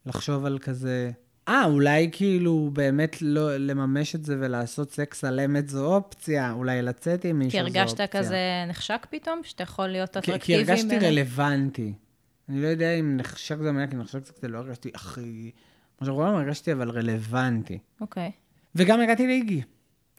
[0.05, 1.11] לחשוב על כזה,
[1.49, 6.81] אה, אולי כאילו באמת לא לממש את זה ולעשות סקס על אמת זו אופציה, אולי
[6.81, 7.81] לצאת עם מישהו כי זו אופציה.
[7.81, 10.57] הרגשת כזה נחשק פתאום, שאתה יכול להיות כי, כי אטרקטיבי?
[10.71, 11.93] הרגשתי בין- רלוונטי.
[12.49, 15.51] אני לא יודע אם נחשק זה המילה, כי נחשק זה כזה לא הרגשתי הכי...
[15.97, 17.77] כמו שרובם הרגשתי, אבל רלוונטי.
[18.01, 18.31] אוקיי.
[18.75, 19.61] וגם הגעתי לאיגי.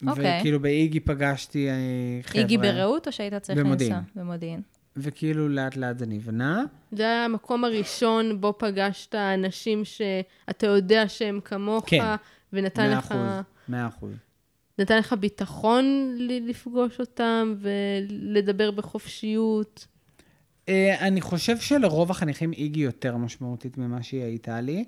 [0.07, 0.39] אוקיי.
[0.41, 1.75] וכאילו באיגי פגשתי אה,
[2.23, 2.43] חבר'ה.
[2.43, 3.93] איגי ברעות או שהיית צריך במודיעין.
[3.93, 4.23] לנסוע?
[4.23, 4.61] במודיעין.
[5.03, 6.65] וכאילו לאט לאט זה נבנה.
[6.93, 12.05] זה היה המקום הראשון בו פגשת אנשים שאתה יודע שהם כמוך, כן.
[12.53, 14.13] ונתן מאה לך, אחוז, מאה אחוז.
[14.79, 19.87] נתן לך ביטחון לפגוש אותם ולדבר בחופשיות.
[20.69, 24.85] אה, אני חושב שלרוב החניכים איגי יותר משמעותית ממה שהיא הייתה לי,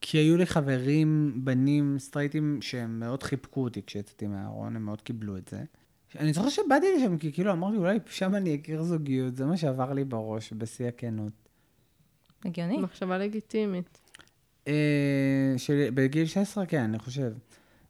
[0.00, 5.36] כי היו לי חברים, בנים סטרייטים, שהם מאוד חיבקו אותי כשיצאתי מהארון, הם מאוד קיבלו
[5.36, 5.62] את זה.
[6.18, 9.92] אני זוכר שבאתי לשם, כי כאילו אמרתי, אולי שם אני אכיר זוגיות, זה מה שעבר
[9.92, 11.32] לי בראש, בשיא הכנות.
[12.44, 12.76] הגיוני.
[12.78, 14.00] מחשבה לגיטימית.
[14.68, 15.88] אה, של...
[15.94, 17.32] בגיל 16, כן, אני חושב.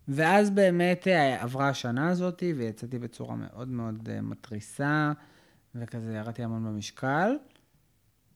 [0.09, 5.13] ואז באמת אה, עברה השנה הזאת, ויצאתי בצורה מאוד מאוד אה, מתריסה,
[5.75, 7.37] וכזה ירדתי המון במשקל.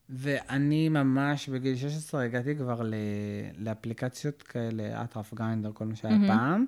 [0.09, 2.95] ואני ממש בגיל 16 הגעתי כבר ל...
[3.59, 6.29] לאפליקציות כאלה, אטרף גריינדר, כל מה שהיה מהמם.
[6.29, 6.67] פעם,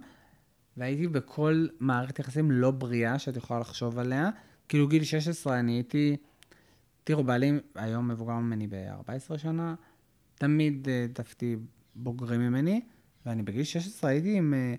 [0.77, 4.31] והייתי בכל מערכת יחסים לא בריאה שאת יכולה לחשוב עליה.
[4.69, 6.17] כאילו גיל 16 אני הייתי,
[7.05, 9.75] תראו, בעלי היום מבוגר ממני ב-14 שנה,
[10.35, 11.57] תמיד אה, דפתי
[11.95, 12.81] בוגרים ממני,
[13.27, 14.75] ואני בגיל 16 הייתי עם, אה,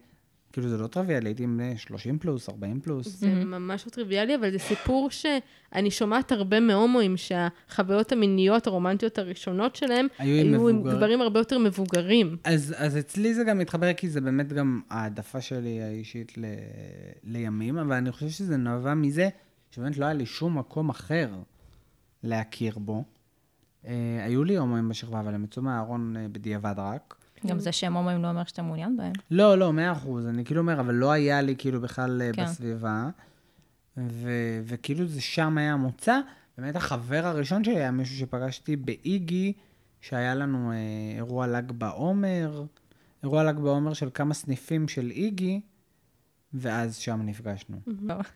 [0.58, 3.08] כאילו זה לא טריוויאלי, הייתי עם אה, 30 פלוס, 40 פלוס.
[3.08, 9.76] זה ממש לא טריוויאלי, אבל זה סיפור שאני שומעת הרבה מהומואים שהחוויות המיניות הרומנטיות הראשונות
[9.76, 10.96] שלהם היו עם היו עם מבוגר.
[10.96, 12.38] גברים הרבה יותר מבוגרים.
[12.44, 16.46] אז, אז אצלי זה גם מתחבר, כי זה באמת גם העדפה שלי האישית ל,
[17.24, 19.30] לימים, אבל אני חושב שזה נבע מזה
[19.72, 21.30] שבאמת לא היה לי שום מקום אחר
[22.24, 23.04] להכיר בו.
[23.88, 27.17] אה, היו לי הומואים בשכבה, אבל הם יצאו מהארון אה, בדיעבד רק.
[27.46, 29.14] גם זה שהם הומואים לא אומר שאתה מעוניין בהם.
[29.32, 30.28] לא, לא, מאה אחוז.
[30.28, 32.44] אני כאילו אומר, אבל לא היה לי כאילו בכלל כן.
[32.44, 32.52] כן.
[32.52, 33.10] בסביבה.
[33.98, 36.20] ו- וכאילו זה שם היה המוצא.
[36.58, 39.54] באמת החבר הראשון שלי היה מישהו שפגשתי באיגי,
[40.02, 40.78] שהיה לנו אה,
[41.16, 42.64] אירוע ל"ג בעומר,
[43.24, 45.62] אירוע ל"ג בעומר של כמה סניפים של איגי,
[46.54, 47.78] ואז שם נפגשנו.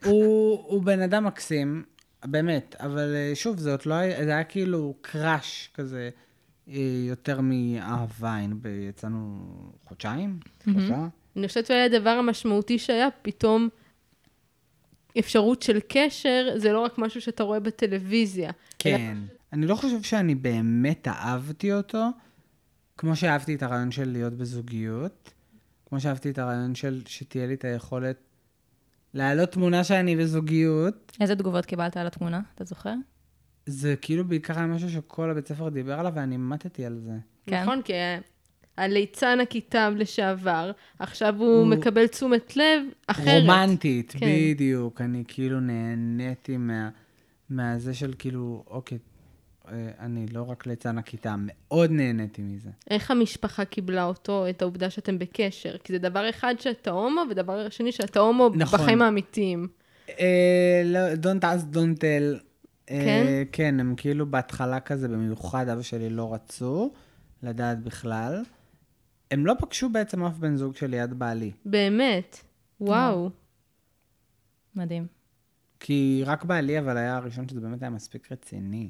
[0.05, 1.83] הוא, הוא בן אדם מקסים,
[2.25, 6.09] באמת, אבל אה, שוב, זה עוד לא היה, זה היה כאילו קראש כזה, אה,
[7.07, 8.55] יותר מאהבה, היינו
[8.89, 9.39] יצאנו
[9.85, 11.07] חודשיים, שלושה.
[11.35, 13.69] אני חושבת שזה הדבר המשמעותי שהיה, פתאום
[15.19, 18.51] אפשרות של קשר, זה לא רק משהו שאתה רואה בטלוויזיה.
[18.79, 19.17] כן.
[19.53, 22.07] אני לא חושב שאני באמת אהבתי אותו,
[22.97, 25.31] כמו שאהבתי את הרעיון של להיות בזוגיות,
[25.85, 28.17] כמו שאהבתי את הרעיון של שתהיה לי את היכולת
[29.13, 31.17] להעלות תמונה שאני בזוגיות.
[31.21, 32.93] איזה תגובות קיבלת על התמונה, אתה זוכר?
[33.65, 37.11] זה כאילו בעיקר היה משהו שכל הבית ספר דיבר עליו, ואני מתתי על זה.
[37.47, 37.61] כן.
[37.61, 37.93] נכון, כי
[38.77, 43.41] הליצן הכיתב לשעבר, עכשיו הוא הוא- מקבל תשומת לב אחרת.
[43.41, 44.25] רומנטית, כן.
[44.53, 45.01] בדיוק.
[45.01, 46.89] אני כאילו נהניתי מה,
[47.49, 48.97] מהזה של כאילו, אוקיי,
[49.71, 52.69] אה, אני לא רק ליצן הכיתה, מאוד נהניתי מזה.
[52.89, 55.77] איך המשפחה קיבלה אותו, את העובדה שאתם בקשר?
[55.83, 58.79] כי זה דבר אחד שאתה הומו, ודבר שני שאתה הומו נכון.
[58.79, 59.67] בחיים האמיתיים.
[60.19, 62.43] אה, לא, don't ask, don't tell.
[62.89, 63.43] אה, כן?
[63.51, 66.91] כן, הם כאילו בהתחלה כזה, במיוחד אבא שלי לא רצו
[67.43, 68.43] לדעת בכלל.
[69.31, 71.51] הם לא פגשו בעצם אף בן זוג שלי עד בעלי.
[71.65, 72.37] באמת.
[72.81, 73.29] וואו.
[74.75, 75.07] מדהים.
[75.79, 78.89] כי רק בעלי, אבל היה הראשון שזה באמת היה מספיק רציני.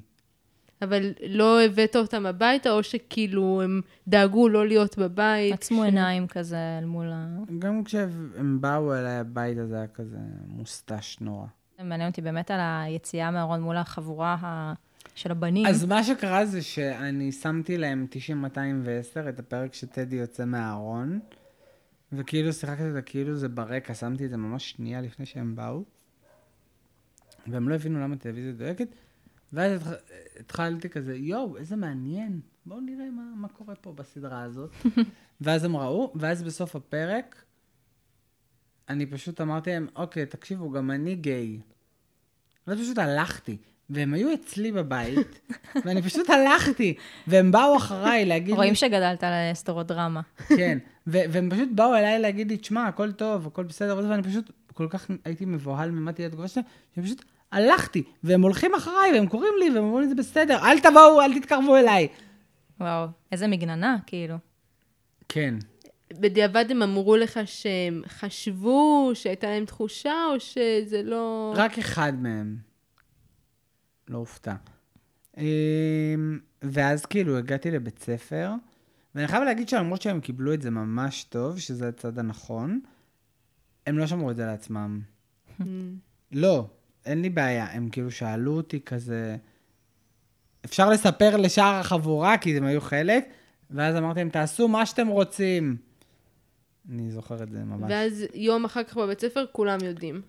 [0.81, 5.53] אבל לא הבאת אותם הביתה, או שכאילו הם דאגו לא להיות בבית?
[5.53, 7.27] עצמו כש- עיניים כזה אל מול ה...
[7.59, 11.45] גם כשהם באו אליי הביתה זה היה כזה מוסתש נורא.
[11.83, 14.73] מעניין אותי באמת על היציאה מהארון מול החבורה ה...
[15.15, 15.65] של הבנים.
[15.65, 18.07] אז מה שקרה זה שאני שמתי להם
[19.25, 21.19] 90-210, את הפרק שטדי יוצא מהארון,
[22.13, 25.83] וכאילו שיחקתי את זה כאילו זה ברקע, שמתי את זה ממש שנייה לפני שהם באו,
[27.47, 28.87] והם לא הבינו למה טלוויזיה דואגת,
[29.53, 30.01] ואז התח-
[30.39, 34.71] התחלתי כזה, יואו, איזה מעניין, בואו נראה מה, מה קורה פה בסדרה הזאת.
[35.41, 37.43] ואז הם ראו, ואז בסוף הפרק,
[38.91, 41.59] אני פשוט אמרתי להם, אוקיי, תקשיבו, גם אני גיי.
[42.67, 43.57] ואז פשוט הלכתי,
[43.89, 45.49] והם היו אצלי בבית,
[45.85, 46.93] ואני פשוט הלכתי,
[47.27, 48.55] והם באו אחריי להגיד לי...
[48.55, 50.21] רואים שגדלת על סטורודרמה.
[50.47, 50.77] כן,
[51.07, 55.11] והם פשוט באו אליי להגיד לי, תשמע, הכל טוב, הכל בסדר, ואני פשוט כל כך
[55.25, 59.83] הייתי מבוהל ממה תהיה התגובה שלהם, שפשוט הלכתי, והם הולכים אחריי, והם קוראים לי, והם
[59.83, 62.07] אומרים לי, זה בסדר, אל תבואו, אל תתקרבו אליי.
[62.79, 64.35] וואו, איזה מגננה, כאילו.
[65.29, 65.55] כן.
[66.19, 71.53] בדיעבד הם אמרו לך שהם חשבו שהייתה להם תחושה, או שזה לא...
[71.55, 72.57] רק אחד מהם.
[74.07, 74.55] לא הופתע.
[75.37, 78.51] אמ, ואז כאילו הגעתי לבית ספר,
[79.15, 82.79] ואני חייב להגיד שלמרות שהם קיבלו את זה ממש טוב, שזה הצד הנכון,
[83.87, 85.01] הם לא שמרו את זה לעצמם.
[85.59, 85.63] Mm.
[86.31, 86.67] לא,
[87.05, 87.67] אין לי בעיה.
[87.71, 89.37] הם כאילו שאלו אותי כזה,
[90.65, 93.25] אפשר לספר לשאר החבורה, כי הם היו חלק,
[93.71, 95.77] ואז אמרתי להם, תעשו מה שאתם רוצים.
[96.89, 97.91] אני זוכר את זה ממש.
[97.91, 100.21] ואז יום אחר כך בבית ספר כולם יודעים.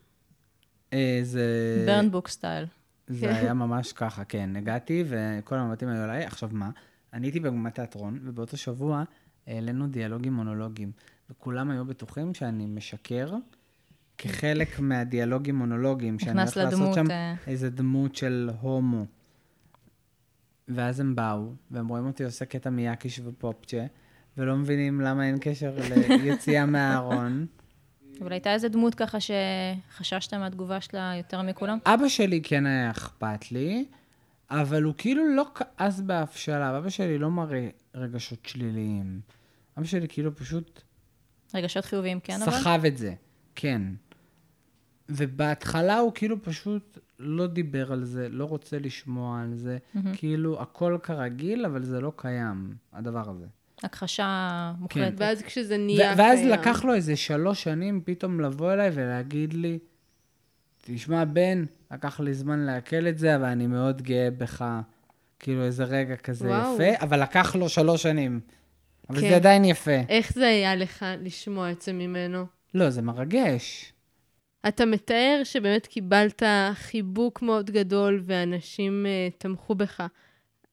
[0.93, 1.85] אה, זה...
[1.87, 2.67] ברנבוק סטייל.
[3.07, 4.57] זה היה ממש ככה, כן.
[4.57, 6.25] הגעתי וכל המבטים היו עליי.
[6.25, 6.71] עכשיו מה?
[7.13, 9.05] אני הייתי בגמת תיאטרון, ובאותו שבוע
[9.47, 10.93] העלינו דיאלוגים מונולוגים.
[11.31, 13.35] וכולם היו בטוחים שאני משקר
[14.19, 17.35] כחלק מהדיאלוגים מונולוגים, שאני הולך לעשות שם אה.
[17.47, 19.07] איזה דמות של הומו.
[20.69, 23.87] ואז הם באו, והם רואים אותי עושה קטע מיאקיש ופופצ'ה,
[24.37, 25.75] ולא מבינים למה אין קשר
[26.23, 27.47] ליציאה מהארון.
[28.21, 31.79] אבל הייתה איזה דמות ככה שחששת מהתגובה שלה יותר מכולם?
[31.87, 33.85] אבא שלי כן היה אכפת לי,
[34.51, 36.75] אבל הוא כאילו לא כעס באף שלב.
[36.75, 39.21] אבא שלי לא מראה רגשות שליליים.
[39.79, 40.81] אבא שלי כאילו פשוט
[41.55, 42.53] רגשות חיוביים כן, אבל?
[42.53, 43.15] סחב את זה,
[43.55, 43.83] כן.
[45.09, 49.79] ובהתחלה הוא כאילו פשוט לא דיבר על זה, לא רוצה לשמוע על זה.
[50.15, 53.47] כאילו, הכל כרגיל, אבל זה לא קיים, הדבר הזה.
[53.85, 55.15] הכחשה מוחלטת.
[55.17, 56.51] ואז כשזה ו- נהיה ואז קיים.
[56.51, 59.79] לקח לו איזה שלוש שנים פתאום לבוא אליי ולהגיד לי,
[60.83, 64.65] תשמע, בן, לקח לי זמן לעכל את זה, אבל אני מאוד גאה בך.
[65.39, 66.75] כאילו, איזה רגע כזה וואו.
[66.75, 68.41] יפה, אבל לקח לו שלוש שנים.
[69.11, 69.29] אבל כן.
[69.29, 70.01] זה עדיין יפה.
[70.09, 72.47] איך זה היה לך לשמוע את זה ממנו?
[72.75, 73.93] לא, זה מרגש.
[74.69, 76.43] אתה מתאר שבאמת קיבלת
[76.75, 80.03] חיבוק מאוד גדול ואנשים uh, תמכו בך.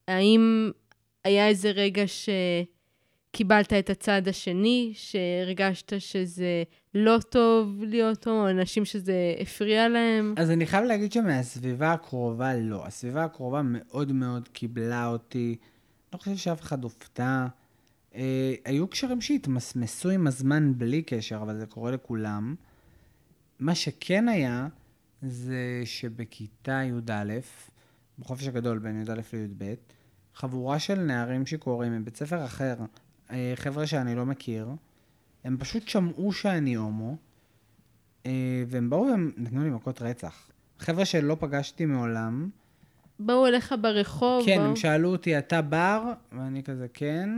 [0.07, 0.71] האם
[1.23, 2.03] היה איזה רגע
[3.33, 6.63] שקיבלת את הצד השני, שהרגשת שזה
[6.95, 10.33] לא טוב להיות הומו, אנשים שזה הפריע להם?
[10.37, 12.85] אז אני חייב להגיד שמהסביבה הקרובה לא.
[12.85, 15.55] הסביבה הקרובה מאוד מאוד קיבלה אותי.
[16.13, 17.47] לא חושב שאף אחד הופתע.
[18.15, 22.55] אה, היו קשרים שהתמסמסו עם הזמן בלי קשר, אבל זה קורה לכולם.
[23.59, 24.67] מה שכן היה,
[25.21, 27.39] זה שבכיתה י"א,
[28.19, 29.73] בחופש הגדול בין י"א לי"ב,
[30.35, 32.75] חבורה של נערים שיכורים מבית ספר אחר,
[33.55, 34.69] חבר'ה שאני לא מכיר,
[35.43, 37.17] הם פשוט שמעו שאני הומו,
[38.25, 40.49] אה, והם באו והם נתנו לי מכות רצח.
[40.79, 42.49] חבר'ה שלא פגשתי מעולם,
[43.19, 44.45] באו אליך ברחוב?
[44.45, 44.65] כן, באו...
[44.65, 46.13] הם שאלו אותי, אתה בר?
[46.31, 47.29] ואני כזה, כן.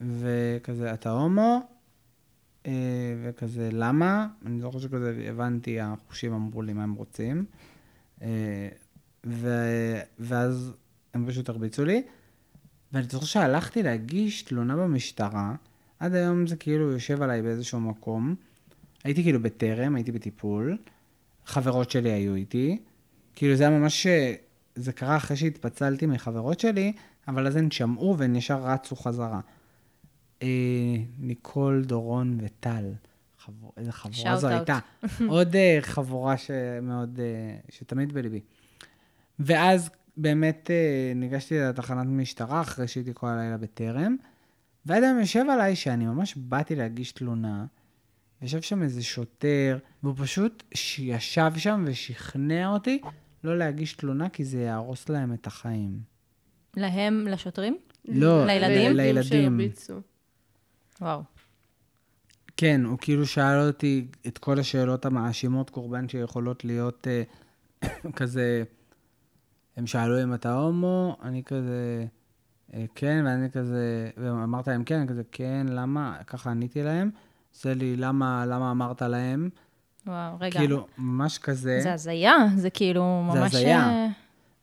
[0.00, 1.60] וכזה, אתה הומו?
[2.66, 2.72] אה,
[3.22, 4.28] וכזה, למה?
[4.46, 7.44] אני זוכר שכזה הבנתי, החושים אמרו לי מה הם רוצים.
[8.22, 8.68] אה,
[9.26, 10.72] ו- ואז
[11.14, 12.02] הם פשוט הרביצו לי.
[12.92, 15.54] ואני זוכר שהלכתי להגיש תלונה במשטרה,
[15.98, 18.34] עד היום זה כאילו יושב עליי באיזשהו מקום.
[19.04, 20.78] הייתי כאילו בטרם, הייתי בטיפול,
[21.46, 22.78] חברות שלי היו איתי.
[23.34, 24.06] כאילו זה היה ממש,
[24.74, 26.92] זה קרה אחרי שהתפצלתי מחברות שלי,
[27.28, 29.40] אבל אז הן שמעו והן ישר רצו חזרה.
[30.42, 32.92] אה, ניקול, דורון וטל.
[33.38, 34.52] חבור, איזה חבורה זו out.
[34.52, 34.78] הייתה.
[35.28, 38.40] עוד אה, חבורה שמאוד, אה, שתמיד בליבי.
[39.38, 44.16] ואז באמת אה, ניגשתי לתחנת משטרה אחרי שהייתי כל הלילה בטרם,
[44.86, 47.66] ואדם יושב עליי שאני ממש באתי להגיש תלונה,
[48.42, 50.62] ישב שם איזה שוטר, והוא פשוט
[50.98, 53.00] ישב שם ושכנע אותי
[53.44, 56.00] לא להגיש תלונה, כי זה יהרוס להם את החיים.
[56.76, 57.76] להם, לשוטרים?
[58.04, 58.96] לא, לילדים?
[58.96, 59.22] לילדים.
[59.22, 59.94] שהרביצו.
[61.00, 61.22] וואו.
[62.56, 67.22] כן, הוא כאילו שאל אותי את כל השאלות המאשימות קורבן שיכולות להיות אה,
[68.16, 68.62] כזה,
[69.80, 72.06] הם שאלו אם אתה הומו, אני כזה,
[72.74, 76.16] אה, כן, ואני כזה, ואמרת להם כן, אני כזה, כן, למה?
[76.26, 77.10] ככה עניתי להם.
[77.54, 79.48] עושה לי, למה, למה אמרת להם?
[80.06, 80.58] וואו, רגע.
[80.58, 81.80] כאילו, ממש כזה.
[81.82, 83.54] זה הזיה, זה כאילו זה ממש...
[83.54, 83.88] הזיה.
[83.88, 84.08] אה,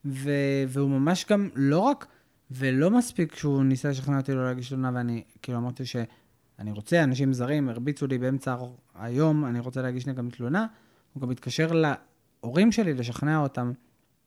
[0.06, 2.08] ו- והוא ממש גם, לא רק,
[2.52, 7.34] ולא מספיק שהוא ניסה לשכנע אותי לא להגיש תלונה, ואני כאילו אמרתי שאני רוצה, אנשים
[7.34, 8.56] זרים הרביצו לי באמצע
[8.96, 10.66] היום, אני רוצה להגיש נגדם תלונה,
[11.14, 13.72] הוא גם התקשר להורים שלי לשכנע אותם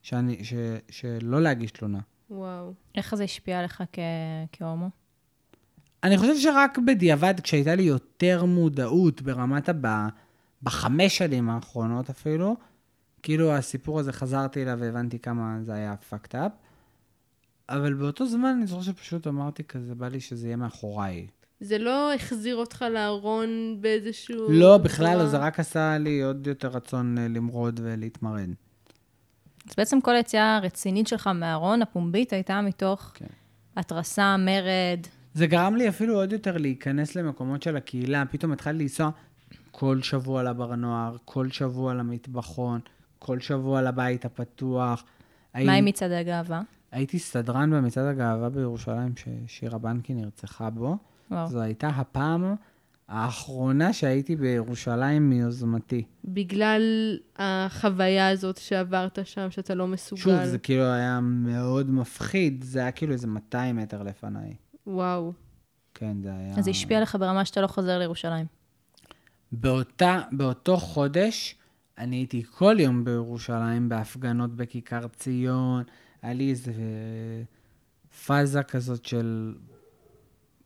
[0.03, 0.53] שאני, ש,
[0.89, 1.99] שלא להגיש תלונה.
[2.31, 2.73] וואו.
[2.95, 3.99] איך זה השפיע עליך כ-
[4.53, 4.89] כהומו?
[6.05, 10.09] אני חושב שרק בדיעבד, כשהייתה לי יותר מודעות ברמת הבא,
[10.63, 12.57] בחמש שנים האחרונות אפילו,
[13.23, 16.51] כאילו הסיפור הזה, חזרתי אליו והבנתי כמה זה היה fucked up,
[17.69, 21.27] אבל באותו זמן אני זוכר שפשוט אמרתי כזה, בא לי שזה יהיה מאחוריי.
[21.61, 24.51] זה לא החזיר אותך לארון באיזשהו...
[24.51, 25.27] לא, בכלל לא?
[25.27, 28.51] זה רק עשה לי עוד יותר רצון אה, למרוד ולהתמרד.
[29.71, 33.27] אז בעצם כל היציאה הרצינית שלך מהארון, הפומבית, הייתה מתוך כן.
[33.77, 35.07] התרסה, מרד.
[35.35, 38.25] זה גרם לי אפילו עוד יותר להיכנס למקומות של הקהילה.
[38.31, 39.11] פתאום התחלתי לנסוע
[39.71, 42.81] כל שבוע לבר הנוער, כל שבוע למטבחון,
[43.19, 45.05] כל שבוע לבית הפתוח.
[45.55, 46.63] מה עם מצעדי הגאווה?
[46.93, 50.97] הייתי סדרן במצעד הגאווה בירושלים, ששירה בנקי נרצחה בו.
[51.31, 51.49] וואו.
[51.49, 52.55] זו הייתה הפעם
[53.11, 56.05] האחרונה שהייתי בירושלים מיוזמתי.
[56.25, 56.83] בגלל
[57.37, 60.23] החוויה הזאת שעברת שם, שאתה לא מסוגל.
[60.23, 64.55] שוב, זה כאילו היה מאוד מפחיד, זה היה כאילו איזה 200 מטר לפניי.
[64.87, 65.33] וואו.
[65.95, 66.55] כן, זה היה...
[66.57, 68.47] אז זה השפיע עליך ברמה שאתה לא חוזר לירושלים.
[69.53, 71.57] באותה, באותו חודש,
[71.99, 75.83] אני הייתי כל יום בירושלים, בהפגנות בכיכר ציון.
[76.23, 76.73] היה לי איזה
[78.27, 79.55] פאזה כזאת של...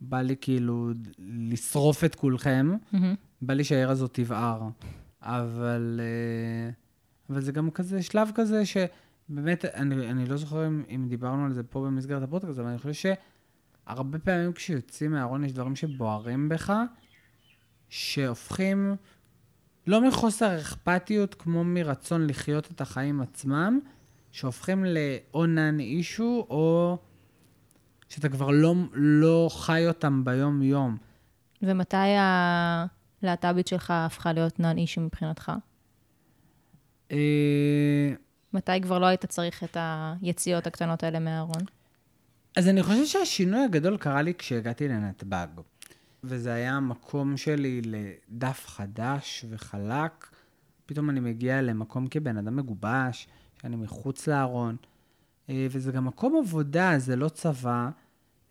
[0.00, 2.76] בא לי כאילו לשרוף את כולכם.
[2.92, 3.14] מהמם.
[3.42, 4.68] בא לי שהעיר הזאת תבער.
[5.24, 6.70] אבל, אה,
[7.30, 11.52] אבל זה גם כזה, שלב כזה שבאמת, אני, אני לא זוכר אם, אם דיברנו על
[11.52, 13.14] זה פה במסגרת הפודקאסט, אבל אני חושב
[13.86, 16.72] שהרבה פעמים כשיוצאים מהארון יש דברים שבוערים בך,
[17.88, 18.96] שהופכים,
[19.86, 23.80] לא מחוסר אכפתיות כמו מרצון לחיות את החיים עצמם,
[24.32, 26.98] שהופכים ל-או נאן אישו, או
[28.08, 30.96] שאתה כבר לא, לא חי אותם ביום-יום.
[31.62, 31.96] ומתי
[33.22, 35.52] הלהט"בית שלך הפכה להיות נאן אישו מבחינתך?
[37.12, 38.12] אה,
[38.52, 41.62] מתי כבר לא היית צריך את היציאות הקטנות האלה מהארון?
[42.56, 45.46] אז אני חושב שהשינוי הגדול קרה לי כשהגעתי לנתב"ג.
[46.24, 50.26] וזה היה המקום שלי לדף חדש וחלק.
[50.86, 53.28] פתאום אני מגיע למקום כבן אדם מגובש,
[53.62, 54.76] שאני מחוץ לארון.
[55.50, 57.90] אה, וזה גם מקום עבודה, זה לא צבא.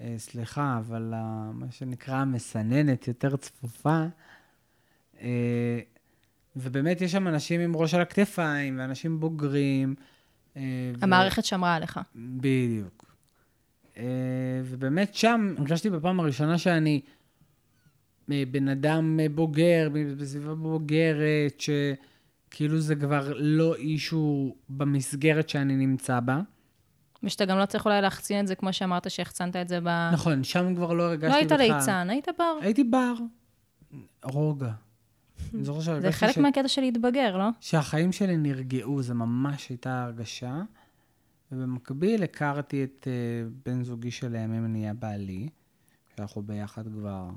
[0.04, 1.14] אה, סליחה, אבל
[1.54, 4.06] מה שנקרא המסננת יותר צפופה.
[5.22, 5.80] אה,
[6.56, 9.96] ובאמת יש שם אנשים עם ראש על הכתפיים, ואנשים בוגרים.
[10.58, 10.62] אה,
[11.00, 12.00] ו- המערכת שמרה עליך.
[12.16, 13.14] בדיוק.
[14.64, 17.02] ובאמת שם הרגשתי בפעם הראשונה שאני
[18.28, 26.42] בן אדם בוגר, בסביבה בוגרת, שכאילו זה כבר לא אישו במסגרת שאני נמצא בה.
[27.24, 30.10] ושאתה גם לא צריך אולי להחצין את זה, כמו שאמרת שהחצנת את זה ב...
[30.14, 31.60] נכון, שם כבר לא הרגשתי לא בכלל.
[31.62, 32.58] היית ליצן, היית בר.
[32.62, 33.14] הייתי בר.
[34.24, 34.72] רוגע.
[35.54, 36.38] אני זוכר זה שהרגשתי חלק ש...
[36.38, 37.50] מהקטע של להתבגר, לא?
[37.60, 40.62] שהחיים שלי נרגעו, זו ממש הייתה הרגשה.
[41.52, 45.50] ובמקביל הכרתי את uh, בן זוגי שלימים נהיה בעלי,
[46.16, 47.30] שאנחנו ביחד כבר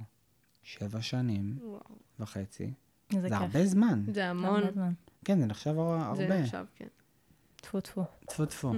[0.63, 1.81] שבע שנים וואו.
[2.21, 2.73] וחצי.
[3.13, 3.33] זה כיף.
[3.33, 4.05] הרבה זמן.
[4.13, 4.61] זה המון.
[4.61, 4.93] הרבה זמן.
[5.25, 6.41] כן, זה נחשב הר- זה הרבה.
[6.41, 6.87] עכשיו, כן.
[7.57, 8.05] טפו טפו.
[8.27, 8.73] טפו טפו.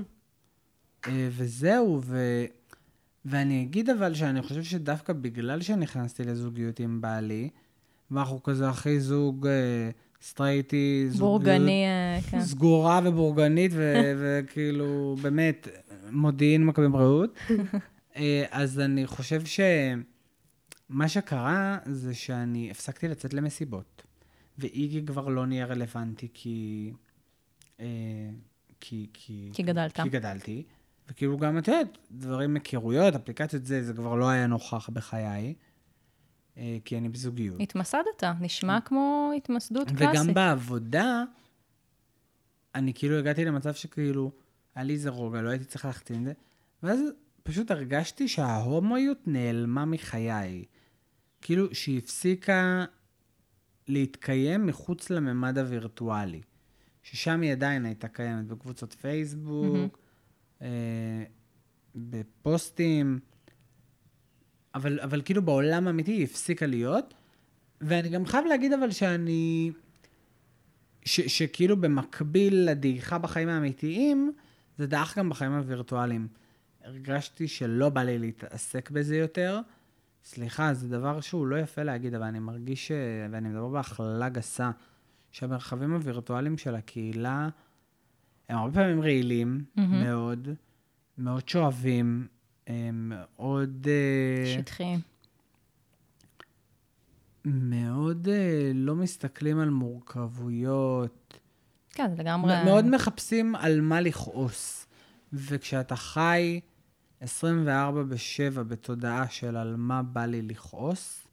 [1.09, 2.44] אה, וזהו, ו...
[3.25, 7.49] ואני אגיד אבל שאני חושב שדווקא בגלל שנכנסתי לזוגיות עם בעלי,
[8.11, 9.90] ואנחנו כזה אחי זוג אה,
[10.23, 12.40] סטרייטי, זוגיות בורגני, אה, כן.
[12.40, 15.68] סגורה ובורגנית, ו- וכאילו, באמת,
[16.11, 17.38] מודיעין מכבי בריאות.
[18.16, 24.03] אה, אז אני חושב שמה שקרה זה שאני הפסקתי לצאת למסיבות,
[24.59, 26.92] ואיגי כבר לא נהיה רלוונטי כי...
[27.81, 27.87] אה,
[28.81, 30.01] כי, כי, כי גדלת.
[30.01, 30.64] כי גדלתי.
[31.09, 35.55] וכאילו גם, את יודעת, דברים, היכרויות, אפליקציות, זה, זה כבר לא היה נוכח בחיי,
[36.57, 37.61] אה, כי אני בזוגיות.
[37.61, 40.35] התמסדת, נשמע כמו התמסדות וגם קלאסית.
[40.35, 41.25] בעבודה,
[42.75, 44.31] אני כאילו הגעתי למצב שכאילו,
[44.75, 46.33] היה לי איזה רוגע, לא הייתי צריך להחתים את זה,
[46.83, 47.01] ואז
[47.42, 50.64] פשוט הרגשתי שההומואיות נעלמה מחיי.
[51.40, 52.85] כאילו, שהיא הפסיקה
[53.88, 56.40] להתקיים מחוץ לממד הווירטואלי.
[57.03, 59.87] ששם היא עדיין הייתה קיימת בקבוצות פייסבוק, אה,
[61.94, 63.18] בפוסטים,
[64.75, 67.14] אבל, אבל כאילו בעולם האמיתי היא הפסיקה להיות.
[67.81, 69.70] ואני גם חייב להגיד אבל שאני...
[71.05, 74.32] ש, שכאילו במקביל לדעיכה בחיים האמיתיים,
[74.78, 76.28] זה דעך גם בחיים הווירטואליים.
[76.85, 79.61] הרגשתי שלא בא לי להתעסק בזה יותר.
[80.24, 82.93] סליחה, זה דבר שהוא לא יפה להגיד, אבל אני מרגיש, ש...
[83.30, 84.70] ואני מדבר בהכללה גסה,
[85.30, 87.49] שהמרחבים הווירטואליים של הקהילה
[88.49, 90.05] הם הרבה פעמים רעילים מהמם.
[90.05, 90.49] מאוד,
[91.18, 92.26] מאוד שואבים,
[92.66, 93.86] הם מאוד...
[93.88, 94.96] אה, שטחי.
[97.44, 98.30] מאוד uh,
[98.74, 101.38] לא מסתכלים על מורכבויות.
[101.90, 102.64] כן, זה לגמרי...
[102.64, 104.86] מאוד מחפשים על מה לכעוס.
[105.32, 106.61] וכשאתה חי
[107.20, 111.28] 24 ב-7 בתודעה של על מה בא לי לכעוס,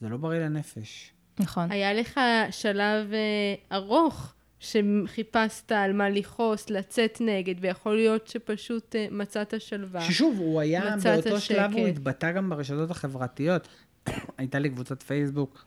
[0.00, 1.12] זה לא בריא לנפש.
[1.40, 1.72] נכון.
[1.72, 2.20] היה לך
[2.50, 10.00] שלב אה, ארוך שחיפשת על מה לכעוס, לצאת נגד, ויכול להיות שפשוט אה, מצאת שלווה.
[10.00, 11.86] ששוב, הוא היה, באותו שלב הוא.
[11.86, 13.68] התבטא גם ברשתות החברתיות.
[14.38, 15.64] הייתה לי קבוצת פייסבוק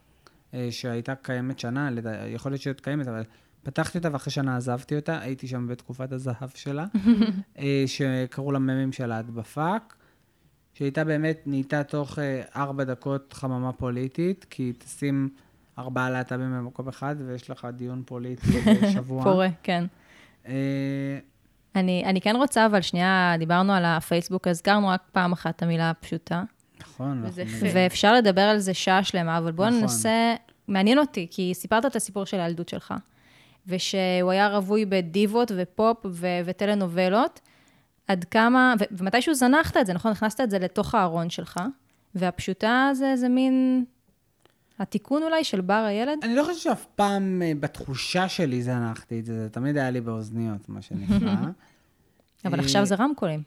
[0.53, 1.89] אה, שהייתה קיימת שנה,
[2.27, 3.23] יכול להיות שהיא קיימת, אבל
[3.63, 6.85] פתחתי אותה ואחרי שנה עזבתי אותה, הייתי שם בתקופת הזהב שלה,
[7.59, 9.95] אה, שקראו לה ממים של את בפאק,
[10.73, 12.19] שהייתה באמת, נהייתה תוך
[12.55, 15.29] ארבע דקות חממה פוליטית, כי תשים
[15.79, 18.47] ארבעה להט"בים במקום אחד ויש לך דיון פוליטי
[18.83, 19.23] בשבוע.
[19.23, 19.83] פורה, כן.
[20.47, 21.19] אה,
[21.75, 25.89] אני, אני כן רוצה, אבל שנייה, דיברנו על הפייסבוק, הזכרנו רק פעם אחת את המילה
[25.89, 26.43] הפשוטה,
[26.81, 27.23] נכון.
[27.31, 27.67] חטא.
[27.73, 29.81] ואפשר לדבר על זה שעה שלמה, אבל בואו נכון.
[29.81, 30.35] ננסה,
[30.67, 32.93] מעניין אותי, כי סיפרת את הסיפור של הילדות שלך,
[33.67, 37.39] ושהוא היה רווי בדיבות ופופ ו- וטלנובלות,
[38.07, 40.11] עד כמה, ו- ומתישהו זנחת את זה, נכון?
[40.11, 41.59] הכנסת את זה לתוך הארון שלך,
[42.15, 43.85] והפשוטה זה איזה מין
[44.79, 46.19] התיקון אולי של בר הילד?
[46.23, 50.01] אני לא חושב שאף פעם אה, בתחושה שלי זנחתי את זה, זה תמיד היה לי
[50.01, 51.35] באוזניות, מה שנקרא.
[52.45, 53.43] אבל אה, עכשיו זה רמקולים.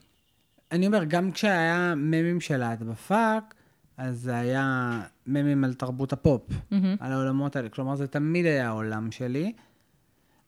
[0.73, 3.55] אני אומר, גם כשהיה ממים של בפאק,
[3.97, 6.43] אז זה היה ממים על תרבות הפופ,
[7.01, 7.69] על העולמות האלה.
[7.69, 9.53] כלומר, זה תמיד היה העולם שלי.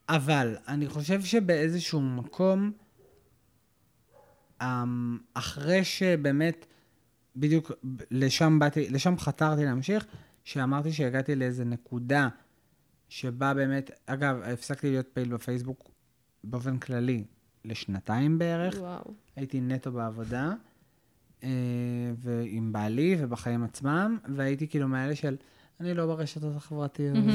[0.08, 2.72] אבל אני חושב שבאיזשהו מקום,
[4.62, 6.66] אמ, אחרי שבאמת,
[7.36, 7.72] בדיוק
[8.10, 10.06] לשם באתי, לשם חתרתי להמשיך,
[10.44, 12.28] שאמרתי שהגעתי לאיזה נקודה
[13.08, 15.90] שבה באמת, אגב, הפסקתי להיות פעיל בפייסבוק
[16.44, 17.24] באופן כללי
[17.64, 18.74] לשנתיים בערך.
[18.78, 19.14] וואו.
[19.36, 20.52] הייתי נטו בעבודה,
[21.44, 21.48] אה,
[22.16, 25.36] ועם בעלי ובחיים עצמם, והייתי כאילו מאלה של,
[25.80, 27.16] אני לא ברשתות החברתיות.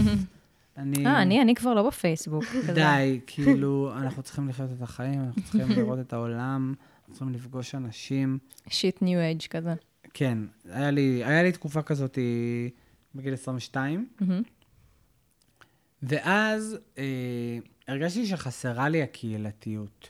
[0.78, 1.06] אני...
[1.06, 2.44] אה, אני, אני כבר לא בפייסבוק.
[2.74, 7.76] די, כאילו, אנחנו צריכים לחיות את החיים, אנחנו צריכים לראות את העולם, אנחנו צריכים לפגוש
[7.76, 8.38] אנשים.
[8.68, 9.74] שיט ניו אייג' כזה.
[10.14, 10.38] כן,
[10.70, 12.18] היה לי, היה לי תקופה כזאת
[13.16, 14.42] בגיל 22, מהמם.
[16.04, 17.58] ואז אה,
[17.88, 20.10] הרגשתי שחסרה לי הקהילתיות.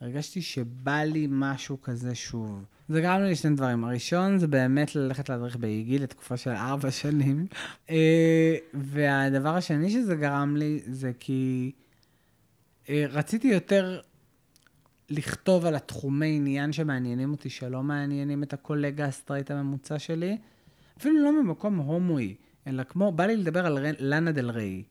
[0.00, 2.64] הרגשתי שבא לי משהו כזה שוב.
[2.88, 3.84] זה גרם לי לשני דברים.
[3.84, 7.46] הראשון זה באמת ללכת להדריך באיגי לתקופה של ארבע שנים.
[7.90, 11.72] אה, והדבר השני שזה גרם לי זה כי
[12.88, 14.00] אה, רציתי יותר
[15.10, 20.38] לכתוב על התחומי עניין שמעניינים אותי, שלא מעניינים את הקולגה הסטרייט הממוצע שלי.
[21.02, 22.34] אפילו לא ממקום הומואי,
[22.66, 24.82] אלא כמו, בא לי לדבר על לאנה דל ריי.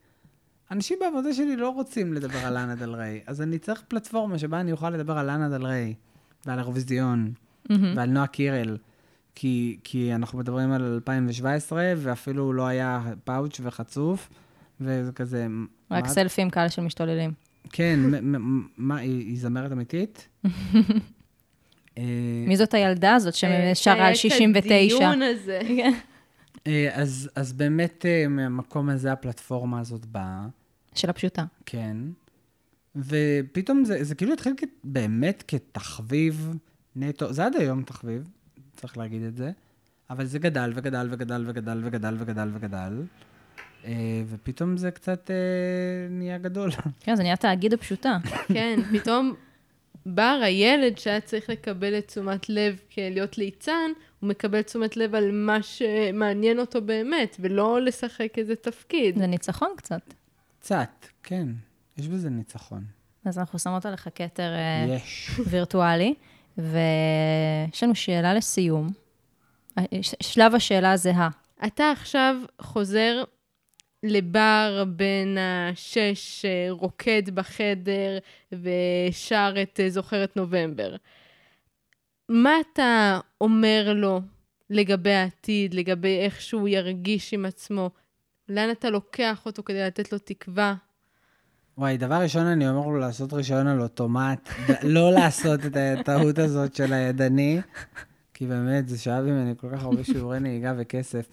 [0.72, 4.60] אנשים בעבודה שלי לא רוצים לדבר על לאנה דל ריי, אז אני צריך פלטפורמה שבה
[4.62, 5.94] אני אוכל לדבר על לאנה דל ריי,
[6.46, 7.32] ועל האירוויזיון,
[7.96, 8.78] ועל נועה קירל.
[9.36, 14.30] כי, כי אנחנו מדברים על 2017, ואפילו לא היה פאוץ' וחצוף,
[14.82, 15.48] וזה כזה...
[15.92, 17.32] רק מה- סלפים כאלה של משתוללים.
[17.70, 18.00] כן,
[18.78, 20.28] מה, היא היא זמרת אמיתית?
[22.02, 22.06] אה,
[22.48, 24.96] מי זאת הילדה הזאת אה, ששרה היה על את 69?
[24.96, 25.60] הדיון הזה.
[26.68, 30.46] אה, אז, אז באמת מהמקום הזה הפלטפורמה הזאת באה,
[30.96, 31.46] של הפשוטה.
[31.66, 31.98] כן.
[32.96, 36.54] ופתאום זה, זה כאילו התחיל כ- באמת כתחביב
[36.96, 38.28] נטו, זה עד היום תחביב,
[38.76, 39.52] צריך להגיד את זה,
[40.10, 43.02] אבל זה גדל וגדל וגדל וגדל וגדל וגדל וגדל,
[44.30, 45.36] ופתאום זה קצת אה,
[46.10, 46.72] נהיה גדול.
[47.00, 48.18] כן, זה נהיה תאגיד הפשוטה.
[48.54, 49.34] כן, פתאום
[50.06, 55.32] בר, הילד שהיה צריך לקבל את תשומת לב כלהיות ליצן, הוא מקבל תשומת לב על
[55.32, 59.18] מה שמעניין אותו באמת, ולא לשחק איזה תפקיד.
[59.18, 60.14] זה ניצחון קצת.
[60.60, 61.48] קצת, כן,
[61.98, 62.84] יש בזה ניצחון.
[63.26, 65.32] אז אנחנו שמות עליך כתר אה, יש.
[65.48, 66.14] וירטואלי,
[66.58, 68.90] ויש לנו שאלה לסיום.
[69.78, 69.84] אה,
[70.22, 71.30] שלב השאלה זהה.
[71.66, 73.24] אתה עכשיו חוזר
[74.04, 78.18] לבר בן השש, אה, רוקד בחדר
[78.52, 80.96] ושר את אה, זוכרת נובמבר.
[82.30, 84.22] מה אתה אומר לו
[84.70, 87.90] לגבי העתיד, לגבי איך שהוא ירגיש עם עצמו?
[88.50, 90.76] לאן אתה לוקח אותו כדי לתת לו תקווה?
[91.78, 94.50] וואי, דבר ראשון, אני אומר לו לעשות רישיון על אוטומט,
[94.84, 97.62] לא לעשות את הטעות הזאת של הידני,
[98.34, 101.28] כי באמת, זה שאב ממני כל כך הרבה שיעורי נהיגה וכסף.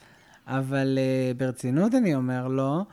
[0.49, 2.85] אבל uh, ברצינות אני אומר לו,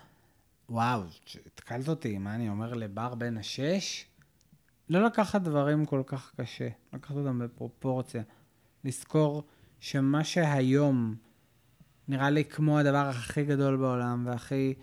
[0.70, 1.01] וואו,
[1.45, 4.06] התקלת אותי, מה אני אומר לבר בן השש?
[4.89, 8.24] לא לקחת דברים כל כך קשה, לקחת אותם בפרופורציה.
[8.84, 9.43] לזכור
[9.80, 11.16] שמה שהיום
[12.08, 14.74] נראה לי כמו הדבר הכי גדול בעולם והכי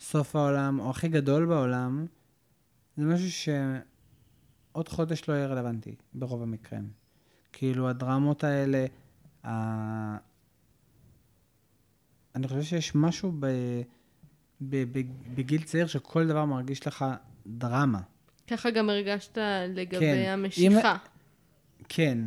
[0.00, 2.06] סוף העולם, או הכי גדול בעולם,
[2.96, 3.52] זה משהו
[4.72, 6.90] שעוד חודש לא יהיה רלוונטי, ברוב המקרים.
[7.52, 8.86] כאילו, הדרמות האלה.
[12.36, 13.46] אני חושב שיש משהו ב...
[14.60, 14.98] ב...
[14.98, 15.02] ב...
[15.34, 17.04] בגיל צעיר שכל דבר מרגיש לך
[17.46, 18.00] דרמה.
[18.46, 20.24] ככה גם הרגשת לגבי כן.
[20.28, 20.96] המשיכה.
[21.88, 22.18] כן.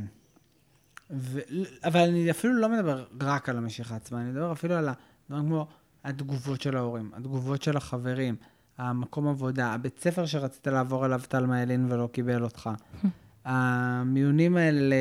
[1.11, 1.39] ו...
[1.83, 5.67] אבל אני אפילו לא מדבר רק על המשיכה עצמה, אני מדבר אפילו על הדברים כמו
[6.03, 8.35] התגובות של ההורים, התגובות של החברים,
[8.77, 12.69] המקום עבודה, הבית ספר שרצית לעבור אליו תלמה ילין ולא קיבל אותך,
[13.45, 14.95] המיונים האלה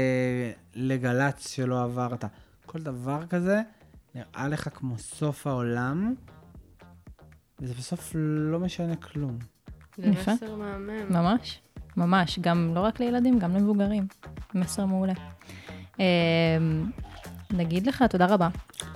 [0.74, 2.24] לגל"צ שלא עברת,
[2.66, 3.62] כל דבר כזה
[4.14, 6.14] נראה לך כמו סוף העולם,
[7.60, 8.12] וזה בסוף
[8.50, 9.38] לא משנה כלום.
[9.96, 10.32] זה יפה.
[10.32, 11.12] מסר מהמם.
[11.12, 11.60] ממש,
[11.96, 12.38] ממש.
[12.38, 14.06] גם לא רק לילדים, גם למבוגרים.
[14.54, 15.12] מסר מעולה.
[16.00, 16.04] אה,
[17.50, 18.48] נגיד לך תודה רבה,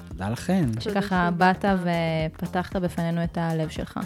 [0.08, 0.68] תודה לכן.
[0.80, 1.64] שככה באת
[2.34, 4.00] ופתחת בפנינו את הלב שלך.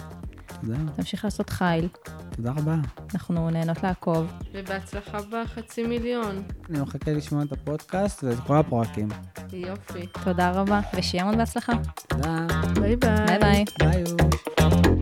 [0.65, 0.77] תודה.
[0.95, 1.87] תמשיך לעשות חיל,
[2.35, 2.75] תודה רבה.
[3.13, 4.31] אנחנו נהנות לעקוב.
[4.53, 6.43] ובהצלחה בחצי מיליון.
[6.69, 9.07] אני מחכה לשמוע את הפודקאסט ואת כל הפרקים.
[9.53, 10.07] יופי.
[10.23, 11.73] תודה רבה, ושיהיה המון בהצלחה.
[12.07, 12.47] תודה.
[12.73, 13.25] ביי ביי.
[13.25, 13.65] ביי ביי.
[13.79, 14.92] ביי.